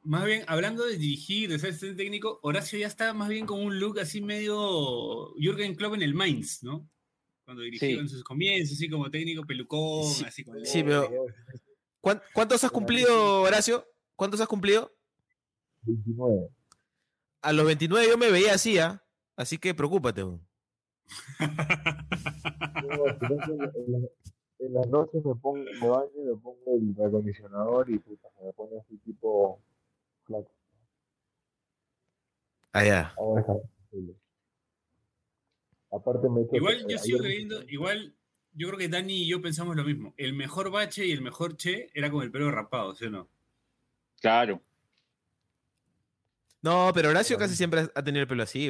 [0.06, 3.60] Más bien, hablando de dirigir, de ser asistente técnico, Horacio ya está más bien con
[3.62, 6.88] un look así medio Jürgen Klopp en el Mainz, ¿no?
[7.44, 7.94] Cuando dirigió Sí.
[7.96, 11.10] en sus comienzos, así como técnico pelucón, Sí, así con sí, pero-
[12.02, 13.84] ¿Cuán- ¿Cuántos has cumplido, Horacio?
[14.16, 14.96] ¿Cuántos has cumplido?
[15.82, 16.50] 29.
[17.42, 19.04] A los 29 yo me veía así, ¿ah?
[19.36, 20.22] Así que preocúpate.
[20.22, 20.40] en,
[23.92, 24.08] la-
[24.60, 28.44] en las noches me pongo, me baño y me pongo el acondicionador y puta, se
[28.46, 29.60] me pone así tipo
[32.74, 33.14] Ah.
[33.18, 34.16] Ahora está posible.
[35.92, 38.14] Aparte me Igual yo sigo creyendo, igual
[38.54, 40.14] yo creo que Dani y yo pensamos lo mismo.
[40.18, 43.30] El mejor bache y el mejor che era con el pelo rapado, ¿sí o no?
[44.20, 44.62] Claro.
[46.62, 48.70] No, pero Horacio casi siempre ha tenido el pelo así.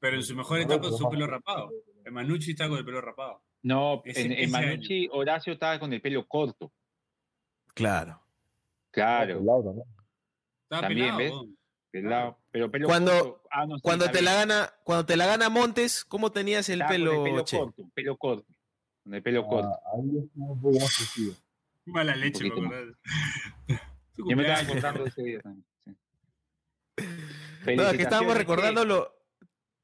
[0.00, 1.70] Pero en su mejor etapa su pelo rapado.
[2.04, 3.42] El Manucci está con el pelo rapado.
[3.62, 6.72] No, Ese- en, en Manucci, Horacio estaba con el pelo corto.
[7.74, 8.20] Claro.
[8.90, 9.38] Claro.
[9.44, 9.97] también.
[10.70, 11.54] Estaba También, pelado, ¿ves?
[11.90, 13.48] Pelado, pero pelo Cuando- corto.
[13.50, 16.82] Ah, no, sí, Cuando te la gana, cuando te la gana Montes, ¿cómo tenías el
[16.82, 17.58] Estaba con pelo, el pelo che?
[17.58, 18.46] corto, pelo corto.
[19.04, 19.68] Con el pelo corto.
[19.68, 21.32] Ah, ahí estuvo un poco más sencillo.
[21.86, 22.44] Mala leche.
[24.14, 25.64] Su Yo me estaba acordando de ese día también.
[26.98, 27.76] sí.
[27.76, 28.86] No, es que estábamos Felicitaciones, recordando che.
[28.88, 29.14] lo.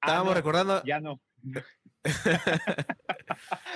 [0.02, 0.82] Ah, Estábamos no, recordando.
[0.84, 1.20] Ya no.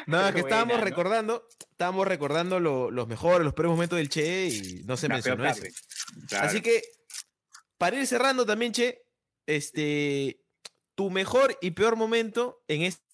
[0.07, 0.85] No, es que Buena, estábamos ¿no?
[0.85, 1.47] recordando.
[1.71, 5.63] Estábamos recordando lo- los mejores, los peores momentos del Che y no se mencionó eso.
[6.29, 6.47] Claro.
[6.47, 6.83] Así que,
[7.79, 9.03] para ir cerrando también, Che,
[9.47, 10.41] este,
[10.95, 13.09] tu mejor y peor momento en este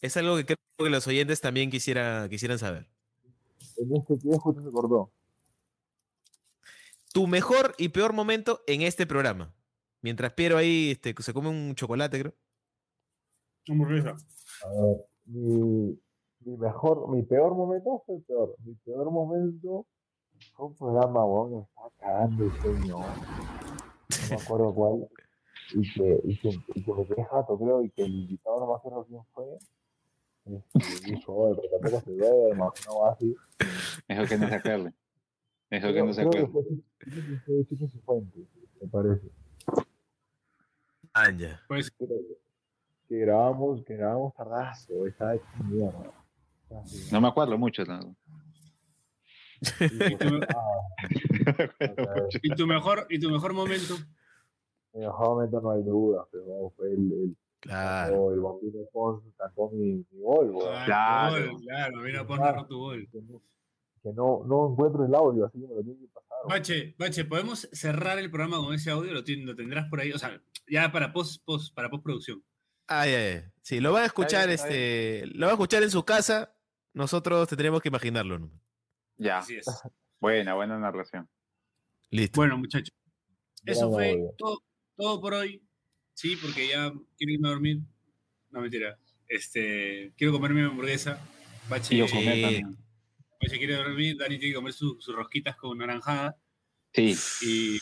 [0.00, 2.88] es algo que creo que los oyentes también quisiera, quisieran saber.
[3.76, 5.10] En este justo se cortó.
[7.12, 9.54] Tu mejor y peor momento en este programa.
[10.02, 12.34] Mientras Piero ahí este, se come un chocolate, creo.
[13.68, 14.10] Hamburguesa.
[14.10, 15.98] A ver, mi,
[16.40, 18.54] mi mejor, mi peor momento fue el peor.
[18.64, 19.86] Mi peor momento
[20.54, 22.98] fue un programa, me estaba cagando el sueño.
[22.98, 23.06] No
[24.30, 25.08] me acuerdo cuál.
[25.74, 28.66] Y que, y que, y que me quedé jato, creo, y que el invitado no
[28.68, 29.46] me acuerdo quién fue.
[30.44, 33.36] Este, dijo, oye, pero tampoco se duerma, no así.
[34.08, 34.94] Mejor que no se acuerde.
[35.70, 36.46] Mejor que no se acuerde.
[38.04, 38.22] fue,
[38.80, 39.30] me parece.
[41.12, 41.60] Anja.
[41.66, 42.06] Pues que,
[43.08, 46.12] que grabamos, que grabamos tardazo, estaba hecho mierda.
[47.10, 47.84] No me acuerdo mucho.
[47.84, 48.14] ¿no?
[49.80, 50.68] Y, tú- ah,
[52.26, 53.94] o sea, ¿Y tu mejor, y tu mejor momento?
[54.92, 58.20] En el mejor momento no hay duda, pero vamos, fue el, el, Claro.
[58.22, 60.54] o el Bambino Pons sacó mi, mi gol.
[60.68, 61.44] Ah, Claro.
[61.46, 63.08] tu gol, claro, mira, pon narrar tu gol.
[63.10, 63.42] Que no,
[64.02, 66.36] que no, no encuentro el audio, así que me lo tiene que pasar.
[66.48, 69.12] Bache, Bache, ¿podemos cerrar el programa con ese audio?
[69.12, 70.12] ¿Lo, tendrás por ahí?
[70.12, 72.42] O sea, ya para post, post, para postproducción.
[72.86, 73.42] Ay.
[73.62, 76.54] Sí, lo van a escuchar, este, lo van a escuchar en su casa.
[76.94, 78.38] Nosotros tendremos que imaginarlo.
[78.38, 78.50] ¿no?
[79.18, 79.38] Ya.
[79.38, 79.66] Así es.
[80.20, 81.28] Buena, buena narración.
[82.10, 82.40] Listo.
[82.40, 82.94] Bueno, muchachos,
[83.64, 84.62] eso fue todo,
[84.96, 85.62] todo por hoy.
[86.14, 87.78] Sí, porque ya quiero irme a dormir.
[88.50, 88.98] No, mentira.
[89.28, 91.18] Este, quiero comerme mi hamburguesa.
[91.68, 92.76] Bache, Y yo también.
[93.42, 94.16] Bache quiere dormir.
[94.16, 96.36] Dani tiene que comer su- sus rosquitas con naranjada.
[96.92, 97.14] Sí.
[97.42, 97.78] Y,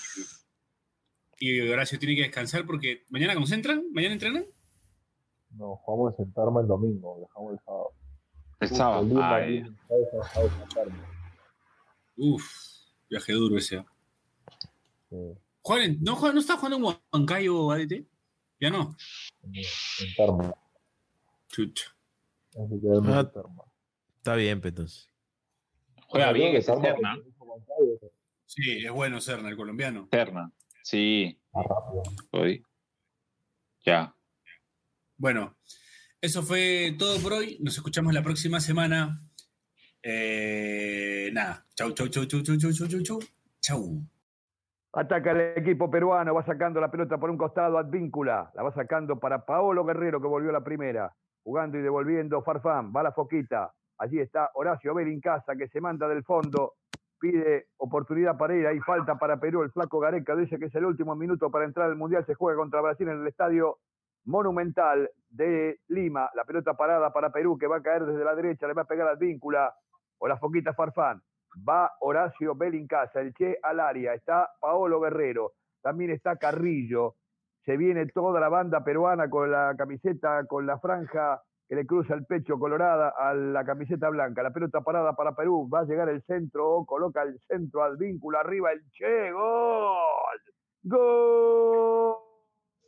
[1.38, 3.84] y Horacio tiene que descansar porque mañana concentran.
[3.92, 4.46] ¿Mañana entrenan?
[5.50, 7.90] No, jugamos a sentarme el domingo, dejamos el sábado.
[8.60, 9.22] El sábado.
[9.22, 9.64] Ay,
[12.16, 12.44] Uf,
[13.08, 13.78] viaje duro ese.
[13.78, 13.86] ¿ah?
[15.62, 18.04] Juan ¿no, ¿No está jugando en Huancayo, ADT?
[18.60, 18.96] Ya no.
[19.42, 20.54] En, Tarma.
[21.48, 21.96] Chucha.
[22.52, 22.58] Que
[23.06, 23.32] Ah.
[24.16, 25.10] Está bien, pues, entonces.
[26.06, 27.18] Juega bien ese Tarma, Serna.
[28.46, 30.08] Sí, es bueno Serna, el colombiano.
[30.10, 30.52] Serna.
[30.82, 31.38] Sí.
[31.52, 32.02] más rápido.
[32.30, 32.64] Hoy.
[33.84, 34.14] Ya.
[35.16, 35.56] Bueno,
[36.20, 37.58] eso fue todo por hoy.
[37.60, 39.22] Nos escuchamos la próxima semana.
[40.06, 41.64] Eh, nada.
[41.74, 43.18] Chau, chau, chau, chau, chau, chau, chau, chau,
[43.60, 43.80] chau.
[44.92, 49.18] Ataca el equipo peruano, va sacando la pelota por un costado, Advíncula, la va sacando
[49.18, 53.72] para Paolo Guerrero que volvió a la primera, jugando y devolviendo Farfán, va la foquita,
[53.98, 56.74] allí está Horacio Belincasa que se manda del fondo,
[57.18, 60.36] pide oportunidad para ir, ahí falta para Perú, el flaco Gareca.
[60.36, 63.22] Dice que es el último minuto para entrar al Mundial, se juega contra Brasil en
[63.22, 63.78] el estadio
[64.26, 68.68] Monumental de Lima, la pelota parada para Perú que va a caer desde la derecha,
[68.68, 69.74] le va a pegar Advíncula,
[70.24, 71.20] o la foquita Farfán,
[71.68, 75.52] va Horacio Belincasa, el Che al área, está Paolo Guerrero,
[75.82, 77.16] también está Carrillo,
[77.62, 82.14] se viene toda la banda peruana con la camiseta, con la franja que le cruza
[82.14, 86.08] el pecho colorada a la camiseta blanca, la pelota parada para Perú, va a llegar
[86.08, 90.40] el centro, coloca el centro al vínculo, arriba el Che, gol,
[90.84, 92.23] gol.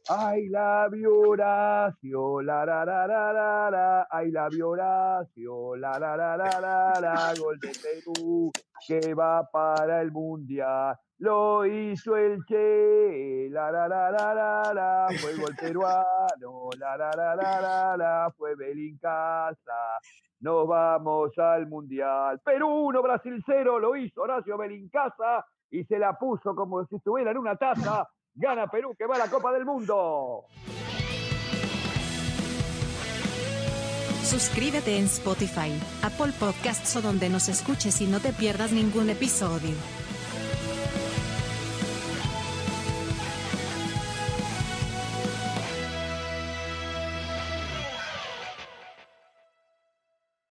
[0.08, 6.36] Ay, la Horacio, la la la la la la, ay, la Horacio, la la la
[6.36, 8.52] la la la, gol de Perú
[8.86, 10.96] que va para el Mundial.
[11.18, 17.10] Lo hizo el Che, la la la la la la, fue gol peruano, la la
[17.10, 19.98] la la la fue Belincasa.
[20.38, 22.38] Nos vamos al Mundial.
[22.44, 27.32] Perú 1, Brasil 0, lo hizo Horacio Belincasa y se la puso como si estuviera
[27.32, 28.08] en una taza.
[28.36, 30.44] Gana Perú que va a la Copa del Mundo.
[34.22, 35.72] Suscríbete en Spotify,
[36.02, 39.74] Apple Podcasts o donde nos escuches y no te pierdas ningún episodio.